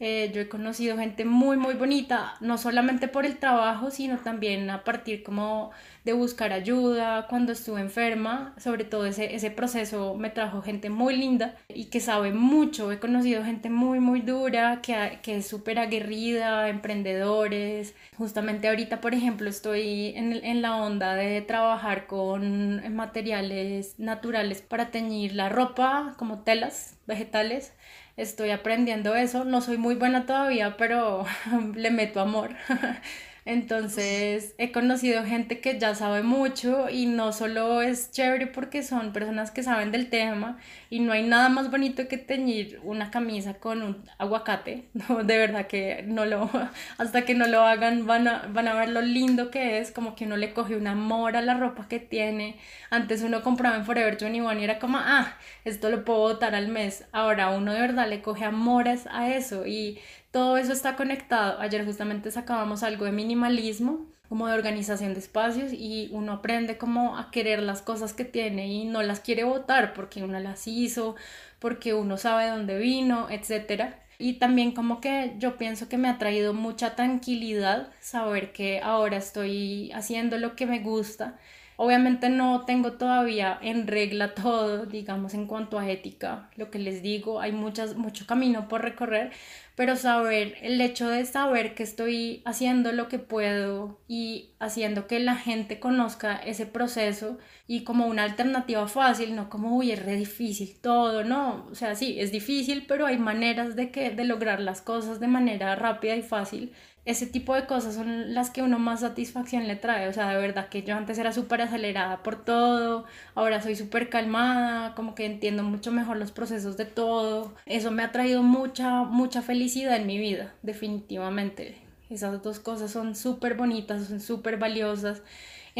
[0.02, 4.70] Eh, yo he conocido gente muy, muy bonita, no solamente por el trabajo, sino también
[4.70, 5.72] a partir como
[6.04, 8.54] de buscar ayuda cuando estuve enferma.
[8.56, 12.90] Sobre todo ese, ese proceso me trajo gente muy linda y que sabe mucho.
[12.92, 17.94] He conocido gente muy, muy dura, que, que es súper aguerrida, emprendedores.
[18.16, 24.90] Justamente ahorita, por ejemplo, estoy en, en la onda de trabajar con materiales naturales para
[24.90, 27.74] teñir la ropa, como telas vegetales
[28.22, 29.44] estoy aprendiendo eso.
[29.44, 31.24] No soy muy buena todavía, pero
[31.74, 32.50] le meto amor.
[33.44, 39.12] Entonces he conocido gente que ya sabe mucho y no solo es chévere porque son
[39.12, 40.58] personas que saben del tema
[40.90, 44.88] y no hay nada más bonito que teñir una camisa con un aguacate.
[45.08, 46.50] No, de verdad que no lo,
[46.98, 50.14] hasta que no lo hagan van a, van a ver lo lindo que es, como
[50.14, 52.56] que uno le coge un amor a la ropa que tiene.
[52.90, 56.68] Antes uno compraba en Forever 21 y era como, ah, esto lo puedo botar al
[56.68, 57.04] mes.
[57.12, 59.98] Ahora uno de verdad le coge amores a eso y
[60.30, 61.60] todo eso está conectado.
[61.60, 67.18] Ayer justamente sacábamos algo de minimalismo, como de organización de espacios y uno aprende como
[67.18, 71.16] a querer las cosas que tiene y no las quiere votar porque uno las hizo,
[71.58, 73.94] porque uno sabe dónde vino, etc.
[74.18, 79.16] Y también como que yo pienso que me ha traído mucha tranquilidad saber que ahora
[79.16, 81.36] estoy haciendo lo que me gusta.
[81.82, 86.50] Obviamente no tengo todavía en regla todo, digamos, en cuanto a ética.
[86.56, 89.32] Lo que les digo, hay muchas, mucho camino por recorrer,
[89.80, 95.20] pero saber, el hecho de saber que estoy haciendo lo que puedo y haciendo que
[95.20, 97.38] la gente conozca ese proceso
[97.70, 101.94] y como una alternativa fácil, no como, uy, es re difícil todo, no, o sea,
[101.94, 106.16] sí, es difícil, pero hay maneras de, que, de lograr las cosas de manera rápida
[106.16, 106.72] y fácil
[107.04, 110.08] ese tipo de cosas son las que uno más satisfacción le trae.
[110.08, 113.04] O sea, de verdad que yo antes era súper acelerada por todo,
[113.34, 117.54] ahora soy súper calmada, como que entiendo mucho mejor los procesos de todo.
[117.66, 121.78] Eso me ha traído mucha, mucha felicidad en mi vida, definitivamente.
[122.10, 125.22] Esas dos cosas son súper bonitas, son súper valiosas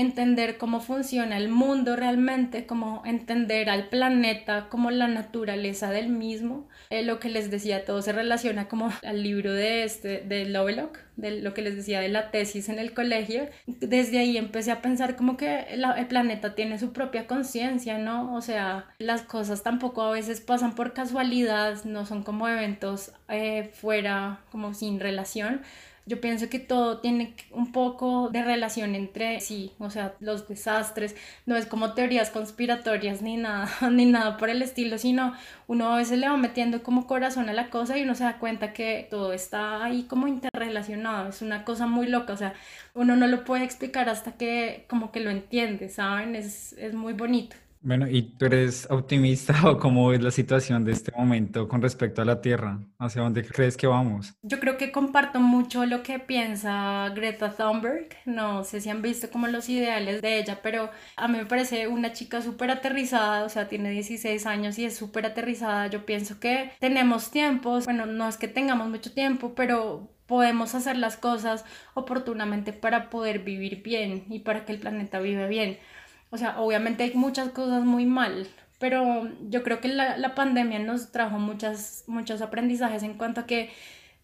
[0.01, 6.69] entender cómo funciona el mundo realmente, como entender al planeta, como la naturaleza del mismo.
[6.91, 10.99] Eh, lo que les decía, todo se relaciona como al libro de este, de Lovelock,
[11.17, 13.49] de lo que les decía de la tesis en el colegio.
[13.67, 18.35] Desde ahí empecé a pensar como que el planeta tiene su propia conciencia, ¿no?
[18.35, 23.71] O sea, las cosas tampoco a veces pasan por casualidad, no son como eventos eh,
[23.75, 25.63] fuera, como sin relación
[26.11, 31.15] yo pienso que todo tiene un poco de relación entre sí, o sea, los desastres,
[31.47, 35.35] no es como teorías conspiratorias ni nada, ni nada por el estilo, sino
[35.69, 38.39] uno a veces le va metiendo como corazón a la cosa y uno se da
[38.39, 42.55] cuenta que todo está ahí como interrelacionado, es una cosa muy loca, o sea,
[42.95, 46.35] uno no lo puede explicar hasta que como que lo entiende, ¿saben?
[46.35, 47.55] Es, es muy bonito.
[47.83, 52.21] Bueno, ¿y tú eres optimista o cómo es la situación de este momento con respecto
[52.21, 52.79] a la Tierra?
[52.99, 54.35] ¿Hacia dónde crees que vamos?
[54.43, 58.09] Yo creo que comparto mucho lo que piensa Greta Thunberg.
[58.27, 61.89] No sé si han visto como los ideales de ella, pero a mí me parece
[61.89, 65.87] una chica súper aterrizada, o sea, tiene 16 años y es súper aterrizada.
[65.87, 70.97] Yo pienso que tenemos tiempos, bueno, no es que tengamos mucho tiempo, pero podemos hacer
[70.97, 71.65] las cosas
[71.95, 75.79] oportunamente para poder vivir bien y para que el planeta vive bien.
[76.31, 78.47] O sea, obviamente hay muchas cosas muy mal,
[78.79, 83.47] pero yo creo que la, la pandemia nos trajo muchas, muchos aprendizajes en cuanto a
[83.47, 83.71] que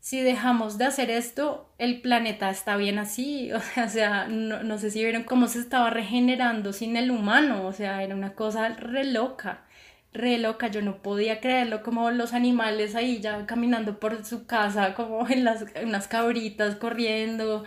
[0.06, 3.50] si dejamos de hacer esto, el planeta está bien así.
[3.84, 7.66] O sea, no, no, sé si vieron cómo se estaba regenerando sin el humano.
[7.66, 9.64] O sea, era una cosa re loca,
[10.12, 10.68] re loca.
[10.68, 15.42] Yo no podía creerlo, como los animales ahí ya caminando por su casa, como en
[15.42, 17.64] las unas cabritas corriendo,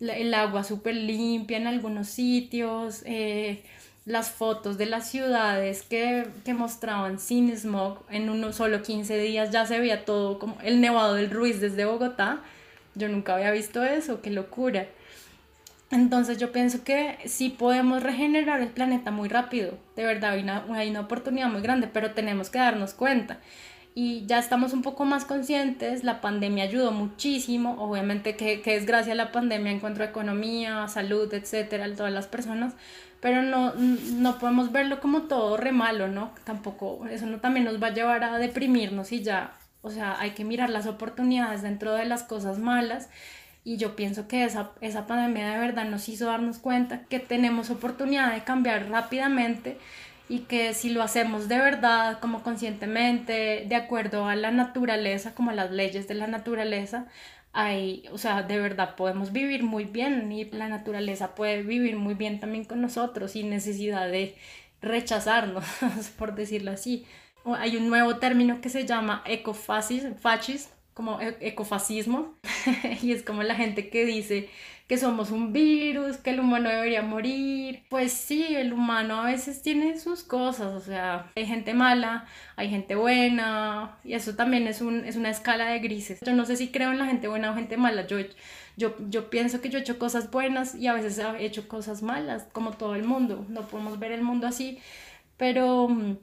[0.00, 3.02] el agua súper limpia en algunos sitios.
[3.04, 3.62] Eh,
[4.06, 9.50] las fotos de las ciudades que, que, mostraban sin smog en unos solo 15 días
[9.50, 12.40] ya se veía todo como el nevado del Ruiz desde Bogotá.
[12.94, 14.86] Yo nunca había visto eso, qué locura.
[15.90, 19.76] Entonces yo pienso que sí podemos regenerar el planeta muy rápido.
[19.96, 23.38] De verdad hay una, hay una oportunidad muy grande, pero tenemos que darnos cuenta.
[23.94, 28.86] Y ya estamos un poco más conscientes, la pandemia ayudó muchísimo, obviamente que, que es
[28.86, 32.74] gracias a la pandemia en cuanto a economía, salud, etcétera, todas las personas,
[33.20, 36.32] pero no, no podemos verlo como todo re malo, ¿no?
[36.44, 40.30] Tampoco, eso no también nos va a llevar a deprimirnos y ya, o sea, hay
[40.30, 43.08] que mirar las oportunidades dentro de las cosas malas
[43.62, 47.70] y yo pienso que esa, esa pandemia de verdad nos hizo darnos cuenta que tenemos
[47.70, 49.78] oportunidad de cambiar rápidamente
[50.30, 55.50] y que si lo hacemos de verdad, como conscientemente, de acuerdo a la naturaleza, como
[55.50, 57.08] a las leyes de la naturaleza,
[57.52, 62.14] hay, o sea, de verdad podemos vivir muy bien y la naturaleza puede vivir muy
[62.14, 64.36] bien también con nosotros sin necesidad de
[64.80, 65.64] rechazarnos,
[66.18, 67.06] por decirlo así.
[67.58, 70.14] Hay un nuevo término que se llama ecofascismo,
[70.94, 72.34] como e-, ecofascismo,
[73.02, 74.48] y es como la gente que dice
[74.90, 77.84] que somos un virus, que el humano debería morir.
[77.88, 82.26] Pues sí, el humano a veces tiene sus cosas, o sea, hay gente mala,
[82.56, 86.18] hay gente buena, y eso también es, un, es una escala de grises.
[86.26, 88.18] Yo no sé si creo en la gente buena o gente mala, yo,
[88.76, 92.02] yo, yo pienso que yo he hecho cosas buenas y a veces he hecho cosas
[92.02, 94.80] malas, como todo el mundo, no podemos ver el mundo así,
[95.36, 96.16] pero mm,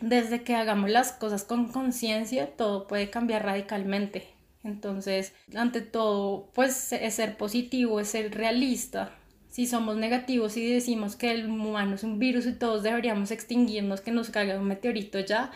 [0.00, 4.35] desde que hagamos las cosas con conciencia, todo puede cambiar radicalmente.
[4.66, 9.12] Entonces, ante todo, pues es ser positivo, es ser realista.
[9.48, 14.00] Si somos negativos y decimos que el humano es un virus y todos deberíamos extinguirnos,
[14.00, 15.50] que nos caiga un meteorito ya,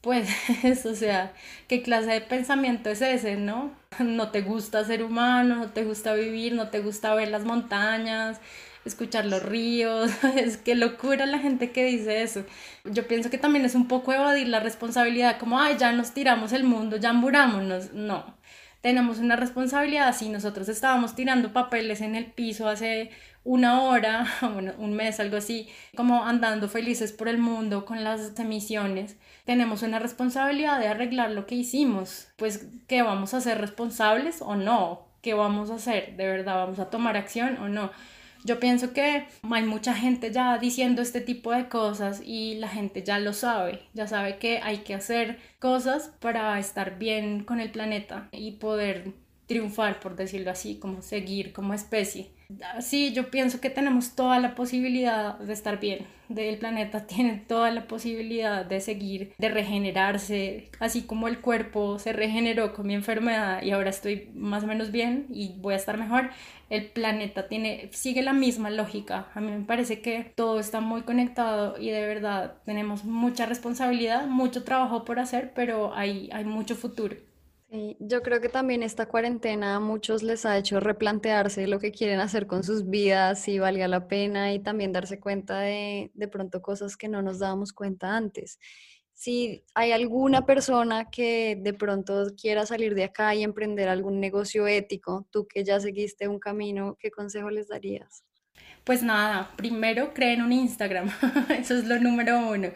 [0.00, 0.28] pues,
[0.86, 1.32] o sea,
[1.68, 3.72] ¿qué clase de pensamiento es ese, no?
[4.00, 8.40] No te gusta ser humano, no te gusta vivir, no te gusta ver las montañas,
[8.84, 12.44] escuchar los ríos, es que locura la gente que dice eso.
[12.84, 16.52] Yo pienso que también es un poco evadir la responsabilidad, como, ay, ya nos tiramos
[16.52, 17.92] el mundo, ya murámonos.
[17.92, 18.37] No,
[18.80, 20.14] tenemos una responsabilidad.
[20.14, 23.10] Si nosotros estábamos tirando papeles en el piso hace
[23.44, 28.38] una hora, bueno, un mes, algo así, como andando felices por el mundo con las
[28.38, 32.28] emisiones, tenemos una responsabilidad de arreglar lo que hicimos.
[32.36, 35.08] Pues, ¿qué vamos a ser responsables o no?
[35.22, 36.16] ¿Qué vamos a hacer?
[36.16, 37.90] ¿De verdad vamos a tomar acción o no?
[38.44, 43.02] Yo pienso que hay mucha gente ya diciendo este tipo de cosas y la gente
[43.02, 47.70] ya lo sabe, ya sabe que hay que hacer cosas para estar bien con el
[47.70, 49.12] planeta y poder
[49.46, 52.30] triunfar, por decirlo así, como seguir como especie.
[52.80, 56.06] Sí, yo pienso que tenemos toda la posibilidad de estar bien.
[56.34, 62.12] El planeta tiene toda la posibilidad de seguir, de regenerarse, así como el cuerpo se
[62.12, 65.98] regeneró con mi enfermedad y ahora estoy más o menos bien y voy a estar
[65.98, 66.30] mejor.
[66.70, 69.28] El planeta tiene, sigue la misma lógica.
[69.34, 74.26] A mí me parece que todo está muy conectado y de verdad tenemos mucha responsabilidad,
[74.26, 77.16] mucho trabajo por hacer, pero hay, hay mucho futuro
[77.70, 82.18] yo creo que también esta cuarentena a muchos les ha hecho replantearse lo que quieren
[82.20, 86.62] hacer con sus vidas, si valía la pena y también darse cuenta de de pronto
[86.62, 88.58] cosas que no nos dábamos cuenta antes.
[89.12, 94.66] Si hay alguna persona que de pronto quiera salir de acá y emprender algún negocio
[94.66, 98.24] ético, tú que ya seguiste un camino, ¿qué consejo les darías?
[98.84, 101.10] Pues nada, primero creen un Instagram,
[101.58, 102.68] eso es lo número uno.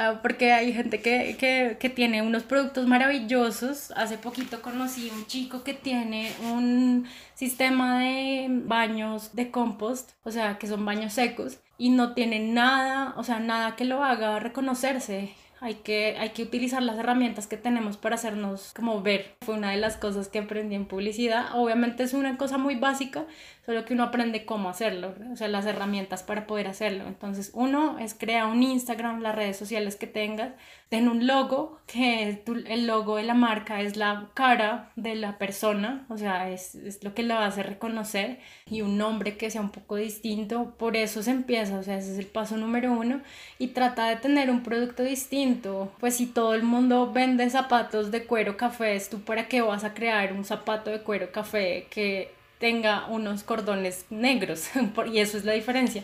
[0.00, 3.90] Ah, porque hay gente que, que, que, tiene unos productos maravillosos.
[3.96, 10.56] Hace poquito conocí un chico que tiene un sistema de baños de compost, o sea,
[10.56, 15.34] que son baños secos, y no tiene nada, o sea, nada que lo haga reconocerse
[15.60, 19.34] hay que, hay que utilizar las herramientas que tenemos para hacernos como ver.
[19.40, 21.46] Fue una de las cosas que aprendí en publicidad.
[21.54, 23.24] Obviamente es una cosa muy básica,
[23.68, 27.04] solo que uno aprende cómo hacerlo, o sea, las herramientas para poder hacerlo.
[27.06, 30.52] Entonces, uno es crear un Instagram, las redes sociales que tengas,
[30.88, 36.06] ten un logo, que el logo de la marca es la cara de la persona,
[36.08, 38.38] o sea, es, es lo que la hace reconocer,
[38.70, 42.12] y un nombre que sea un poco distinto, por eso se empieza, o sea, ese
[42.12, 43.20] es el paso número uno,
[43.58, 48.24] y trata de tener un producto distinto, pues si todo el mundo vende zapatos de
[48.24, 53.06] cuero café, ¿tú para qué vas a crear un zapato de cuero café que tenga
[53.06, 54.70] unos cordones negros?
[55.12, 56.02] y eso es la diferencia.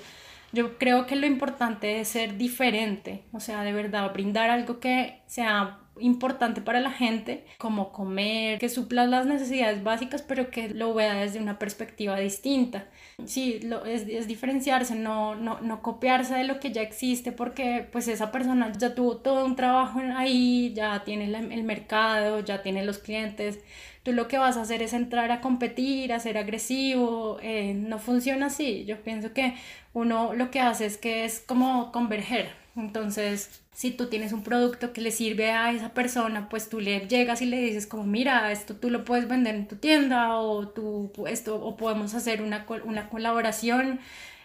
[0.53, 5.21] Yo creo que lo importante es ser diferente, o sea, de verdad, brindar algo que
[5.27, 10.95] sea importante para la gente, como comer, que supla las necesidades básicas, pero que lo
[10.95, 12.87] vea desde una perspectiva distinta.
[13.27, 17.87] Sí, lo, es, es diferenciarse, no, no, no copiarse de lo que ya existe, porque
[17.91, 22.85] pues esa persona ya tuvo todo un trabajo ahí, ya tiene el mercado, ya tiene
[22.85, 23.61] los clientes,
[24.05, 27.99] tú lo que vas a hacer es entrar a competir, a ser agresivo, eh, no
[27.99, 28.85] funciona así.
[28.85, 29.55] Yo pienso que
[29.95, 32.51] uno lo que hace es que es como converger.
[32.77, 37.01] Entonces, si tú tienes un producto que le sirve a esa persona, pues tú le
[37.09, 40.69] llegas y le dices como, mira, esto tú lo puedes vender en tu tienda o
[40.69, 44.01] tú, esto, o podemos hacer una, una colaboración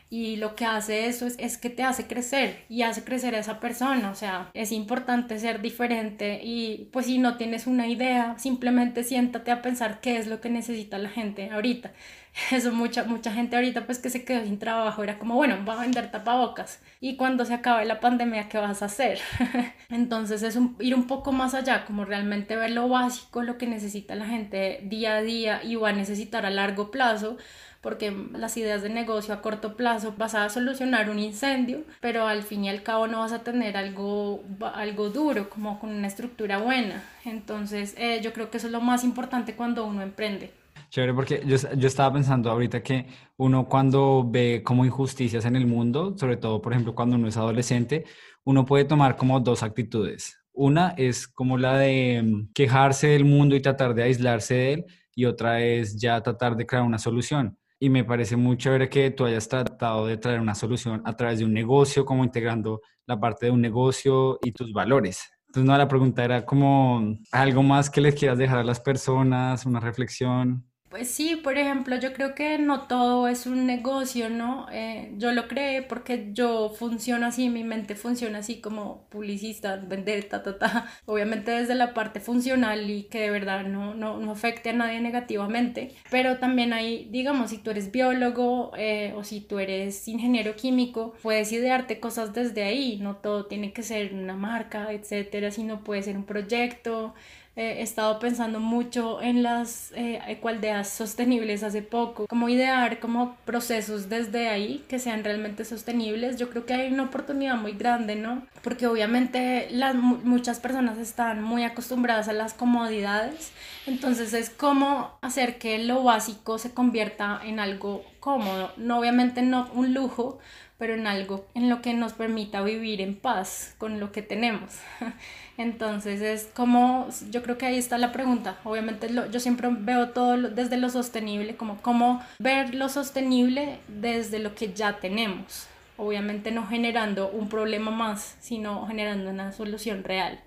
[0.10, 3.40] y lo que hace eso es, es, que te hace crecer y hace crecer a
[3.40, 8.36] esa persona, o sea, es importante ser diferente y pues si no tienes una idea,
[8.40, 11.92] simplemente siéntate a pensar qué es lo que necesita la gente ahorita.
[12.52, 15.74] Eso mucha, mucha gente ahorita pues que se quedó sin trabajo era como, bueno, va
[15.74, 19.20] a vender tapabocas y cuando se acabe la pandemia, ¿qué vas a hacer?
[19.90, 24.16] Entonces es ir un poco más allá, como realmente ver lo básico, lo que necesita
[24.16, 27.38] la gente día a día y va a necesitar a largo plazo
[27.82, 32.44] porque las ideas de negocio a corto plazo vas a solucionar un incendio, pero al
[32.44, 36.58] fin y al cabo no vas a tener algo, algo duro, como con una estructura
[36.58, 37.04] buena.
[37.24, 40.52] Entonces, eh, yo creo que eso es lo más importante cuando uno emprende.
[40.90, 43.06] Chévere, porque yo, yo, estaba pensando ahorita que
[43.38, 47.38] uno cuando ve como injusticias en el mundo, sobre todo, por ejemplo, cuando uno es
[47.38, 48.06] adolescente,
[48.44, 50.38] uno puede tomar como dos actitudes.
[50.52, 54.86] Una es como la de mm, quejarse del mundo y tratar de aislarse de él,
[55.16, 59.12] y otra es ya tratar de crear una solución y me parece muy chévere que
[59.12, 63.20] tú hayas tratado de traer una solución a través de un negocio, como integrando la
[63.20, 65.32] parte de un negocio y tus valores.
[65.48, 69.66] Entonces, no, la pregunta era como algo más que les quieras dejar a las personas,
[69.66, 70.69] una reflexión.
[70.90, 74.66] Pues sí, por ejemplo, yo creo que no todo es un negocio, ¿no?
[74.72, 80.24] Eh, yo lo creé porque yo funciono así, mi mente funciona así como publicista, vender,
[80.28, 80.88] ta, ta, ta.
[81.06, 85.00] Obviamente desde la parte funcional y que de verdad no, no, no afecte a nadie
[85.00, 85.94] negativamente.
[86.10, 91.14] Pero también hay, digamos, si tú eres biólogo eh, o si tú eres ingeniero químico,
[91.22, 92.98] puedes idearte cosas desde ahí.
[93.00, 97.14] No todo tiene que ser una marca, etcétera, sino puede ser un proyecto
[97.60, 104.08] he estado pensando mucho en las eh, ecualdeas sostenibles hace poco, como idear como procesos
[104.08, 106.38] desde ahí que sean realmente sostenibles.
[106.38, 108.44] Yo creo que hay una oportunidad muy grande, ¿no?
[108.62, 113.52] Porque obviamente las, muchas personas están muy acostumbradas a las comodidades,
[113.86, 119.70] entonces es como hacer que lo básico se convierta en algo cómodo, no obviamente no
[119.74, 120.40] un lujo,
[120.80, 124.80] pero en algo en lo que nos permita vivir en paz con lo que tenemos.
[125.58, 128.58] Entonces es como, yo creo que ahí está la pregunta.
[128.64, 134.56] Obviamente yo siempre veo todo desde lo sostenible, como cómo ver lo sostenible desde lo
[134.56, 135.68] que ya tenemos.
[135.98, 140.40] Obviamente no generando un problema más, sino generando una solución real.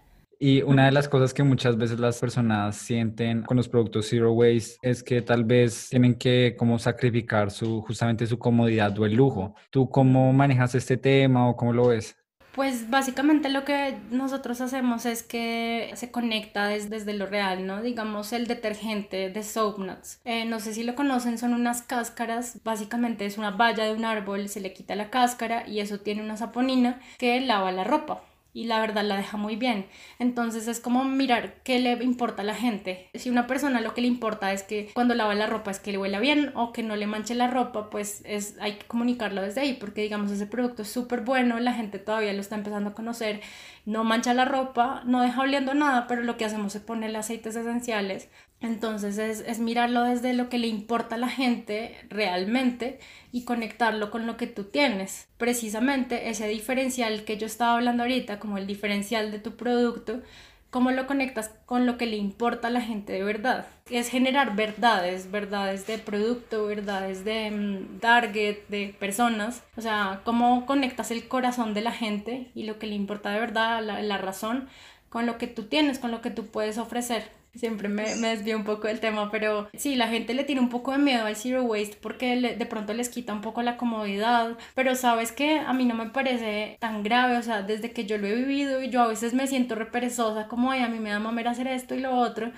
[0.44, 4.32] Y una de las cosas que muchas veces las personas sienten con los productos Zero
[4.32, 9.14] Waste es que tal vez tienen que como sacrificar su, justamente su comodidad o el
[9.14, 9.54] lujo.
[9.70, 12.16] ¿Tú cómo manejas este tema o cómo lo ves?
[12.56, 17.80] Pues básicamente lo que nosotros hacemos es que se conecta desde, lo real, ¿no?
[17.80, 20.22] Digamos el detergente de Soap Nuts.
[20.24, 24.04] Eh, no sé si lo conocen, son unas cáscaras, básicamente es una valla de un
[24.04, 28.24] árbol, se le quita la cáscara y eso tiene una saponina que lava la ropa
[28.52, 29.86] y la verdad la deja muy bien.
[30.18, 33.08] Entonces es como mirar qué le importa a la gente.
[33.14, 35.92] Si una persona lo que le importa es que cuando lava la ropa es que
[35.92, 39.42] le huela bien o que no le manche la ropa, pues es, hay que comunicarlo
[39.42, 42.90] desde ahí porque digamos ese producto es súper bueno, la gente todavía lo está empezando
[42.90, 43.40] a conocer,
[43.84, 47.56] no mancha la ropa, no deja oliendo nada, pero lo que hacemos es ponerle aceites
[47.56, 48.28] esenciales
[48.62, 53.00] entonces es, mirarlo desde lo que le importa a la gente realmente
[53.32, 55.28] y conectarlo con lo que tú tienes.
[55.36, 60.22] Precisamente ese diferencial que yo estaba hablando ahorita, como el diferencial de tu producto,
[60.70, 63.66] cómo lo conectas con lo que le importa a la gente de verdad.
[63.90, 69.64] Es generar verdades, verdades de producto, verdades de mm, target, de personas.
[69.76, 73.40] O sea, cómo conectas el corazón de la gente y lo que le importa de
[73.40, 74.68] verdad, la, la razón,
[75.08, 77.41] con lo que tú tienes, con lo que tú puedes ofrecer.
[77.54, 80.70] Siempre me, me desvío un poco del tema, pero sí, la gente le tiene un
[80.70, 84.56] poco de miedo al zero waste porque de pronto les quita un poco la comodidad,
[84.74, 88.16] pero sabes que a mí no me parece tan grave, o sea, desde que yo
[88.16, 91.10] lo he vivido y yo a veces me siento reperezosa, como, ay, a mí me
[91.10, 92.52] da mamera hacer esto y lo otro,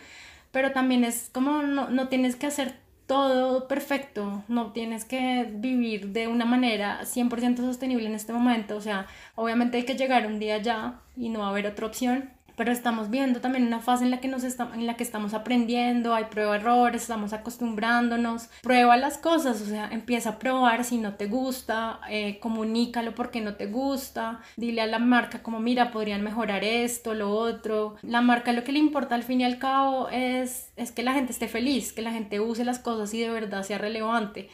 [0.53, 2.77] pero también es como, no, no tienes que hacer
[3.07, 8.81] todo perfecto, no tienes que vivir de una manera 100% sostenible en este momento, o
[8.81, 12.31] sea, obviamente hay que llegar un día ya y no va a haber otra opción,
[12.57, 16.15] pero estamos viendo también una fase en la que nos en la que estamos aprendiendo,
[16.15, 21.15] hay prueba errores, estamos acostumbrándonos, prueba las cosas, o sea, empieza a probar si no
[21.15, 26.23] te gusta, eh, comunícalo porque no te gusta, dile a la marca como mira, podrían
[26.23, 27.97] mejorar esto, lo otro.
[28.03, 31.15] La marca lo que le importa al fin y al cabo es, es que la
[31.15, 34.49] gente esté feliz, que la gente use las cosas y de verdad sea relevante.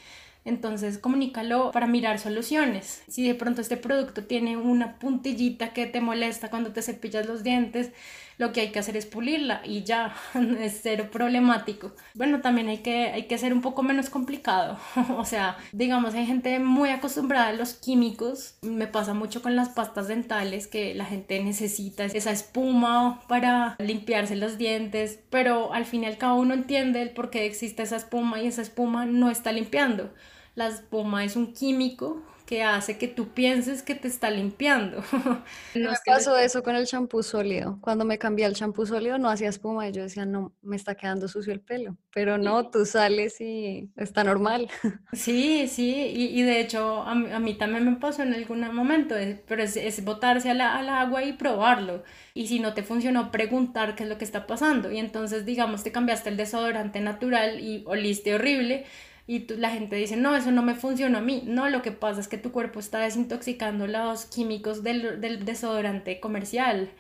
[0.45, 3.03] Entonces, comunícalo para mirar soluciones.
[3.09, 7.43] Si de pronto este producto tiene una puntillita que te molesta cuando te cepillas los
[7.43, 7.93] dientes,
[8.41, 10.15] lo que hay que hacer es pulirla y ya,
[10.61, 11.93] es cero problemático.
[12.15, 14.79] Bueno, también hay que, hay que ser un poco menos complicado.
[15.19, 18.55] o sea, digamos, hay gente muy acostumbrada a los químicos.
[18.63, 24.37] Me pasa mucho con las pastas dentales que la gente necesita esa espuma para limpiarse
[24.37, 27.97] los dientes, pero al fin y al cabo uno entiende el por qué existe esa
[27.97, 30.11] espuma y esa espuma no está limpiando.
[30.55, 35.05] La espuma es un químico que hace que tú pienses que te está limpiando.
[35.13, 35.45] No
[35.93, 37.79] me pasó eso con el champú sólido.
[37.81, 40.97] Cuando me cambié al champú sólido no hacía espuma y yo decía, no, me está
[40.97, 41.97] quedando sucio el pelo.
[42.13, 44.69] Pero no, tú sales y está normal.
[45.13, 49.15] Sí, sí, y, de hecho a, mí también me pasó en algún momento,
[49.47, 52.03] pero es, botarse al agua y probarlo.
[52.35, 54.91] Y si no te funcionó, preguntar qué es lo que está pasando.
[54.91, 58.87] Y entonces, digamos, te cambiaste el desodorante natural y oliste horrible
[59.31, 61.45] y la gente dice, no, eso no me funciona a mí.
[61.47, 66.19] No, lo que pasa es que tu cuerpo está desintoxicando los químicos del, del desodorante
[66.19, 66.91] comercial.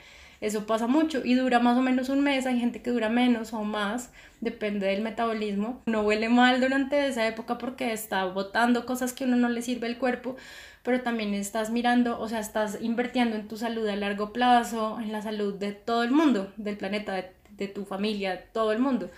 [0.41, 2.47] Eso pasa mucho y dura más o menos un mes.
[2.47, 5.83] Hay gente que dura menos o más, depende del metabolismo.
[5.87, 9.61] No huele mal durante esa época porque está botando cosas que a uno no le
[9.61, 10.37] sirve al cuerpo,
[10.85, 15.11] pero también estás mirando, o sea, estás invirtiendo en tu salud a largo plazo, en
[15.11, 19.11] la salud de todo el mundo, del planeta, de, de tu familia, todo el mundo.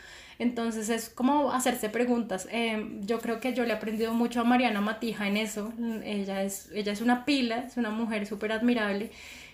[0.43, 2.49] Entonces es como hacerse preguntas.
[2.51, 5.73] Em, yo creo que yo le he aprendido mucho a Mariana Matija en eso.
[6.05, 9.11] Ella es, ella es una pila, es una mujer súper admirable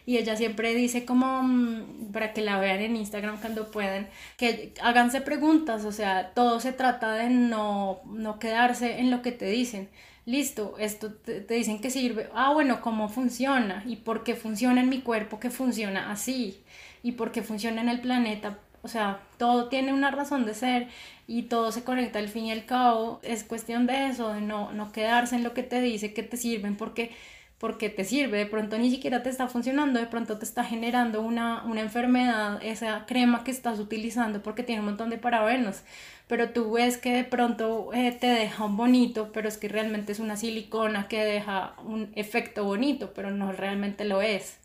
[0.08, 4.08] y ella siempre dice como mm, para que la vean en Instagram cuando puedan,
[4.38, 9.32] que háganse preguntas, o sea, todo se trata de no, no quedarse en lo que
[9.32, 9.90] te dicen.
[10.24, 12.30] Listo, esto te, te dicen que sirve.
[12.34, 13.82] Ah, bueno, ¿cómo funciona?
[13.86, 16.62] ¿Y por qué funciona en mi cuerpo que funciona así?
[17.02, 18.58] ¿Y por qué funciona en el planeta?
[18.82, 20.88] O sea, todo tiene una razón de ser
[21.26, 23.20] y todo se conecta al fin y al cabo.
[23.22, 26.36] Es cuestión de eso, de no, no quedarse en lo que te dice que te
[26.36, 27.10] sirven porque
[27.58, 31.20] porque te sirve, de pronto ni siquiera te está funcionando, de pronto te está generando
[31.22, 35.82] una, una enfermedad, esa crema que estás utilizando porque tiene un montón de parabenos,
[36.28, 40.12] pero tú ves que de pronto eh, te deja un bonito, pero es que realmente
[40.12, 44.58] es una silicona que deja un efecto bonito, pero no realmente lo es.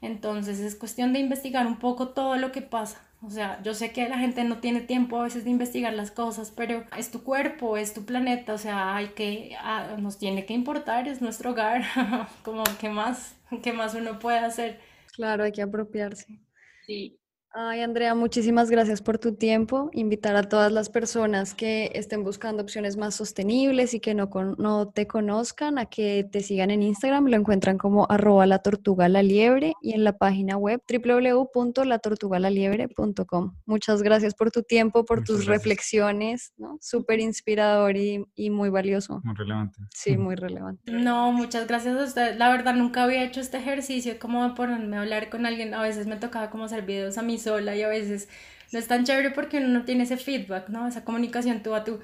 [0.00, 3.00] Entonces es cuestión de investigar un poco todo lo que pasa.
[3.20, 6.12] O sea, yo sé que la gente no tiene tiempo a veces de investigar las
[6.12, 10.46] cosas, pero es tu cuerpo, es tu planeta, o sea, hay que, ah, nos tiene
[10.46, 11.82] que importar, es nuestro hogar,
[12.44, 13.34] como, ¿qué más?
[13.62, 14.80] ¿Qué más uno puede hacer?
[15.14, 16.40] Claro, hay que apropiarse.
[16.86, 17.17] Sí.
[17.54, 19.88] Ay, Andrea, muchísimas gracias por tu tiempo.
[19.94, 24.28] Invitar a todas las personas que estén buscando opciones más sostenibles y que no,
[24.58, 27.24] no te conozcan a que te sigan en Instagram.
[27.26, 33.54] Lo encuentran como arroba la tortuga la liebre y en la página web www.latortugalaliebre.com.
[33.64, 36.76] Muchas gracias por tu tiempo, por tus reflexiones, ¿no?
[36.82, 39.22] Súper inspirador y, y, muy valioso.
[39.24, 39.78] Muy relevante.
[39.94, 40.92] Sí, muy relevante.
[40.92, 42.36] No, muchas gracias a usted.
[42.36, 45.72] La verdad, nunca había hecho este ejercicio como ponerme a hablar con alguien.
[45.72, 48.28] A veces me tocaba como hacer videos a mí sola y a veces
[48.72, 50.86] no es tan chévere porque uno no tiene ese feedback, ¿no?
[50.86, 52.00] Esa comunicación tú a tú.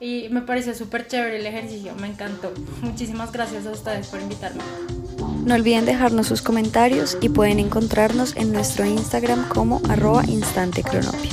[0.00, 2.52] Y me pareció súper chévere el ejercicio, me encantó.
[2.82, 4.62] Muchísimas gracias a ustedes por invitarme.
[5.44, 11.30] No olviden dejarnos sus comentarios y pueden encontrarnos en nuestro Instagram como arroba instantecronopia.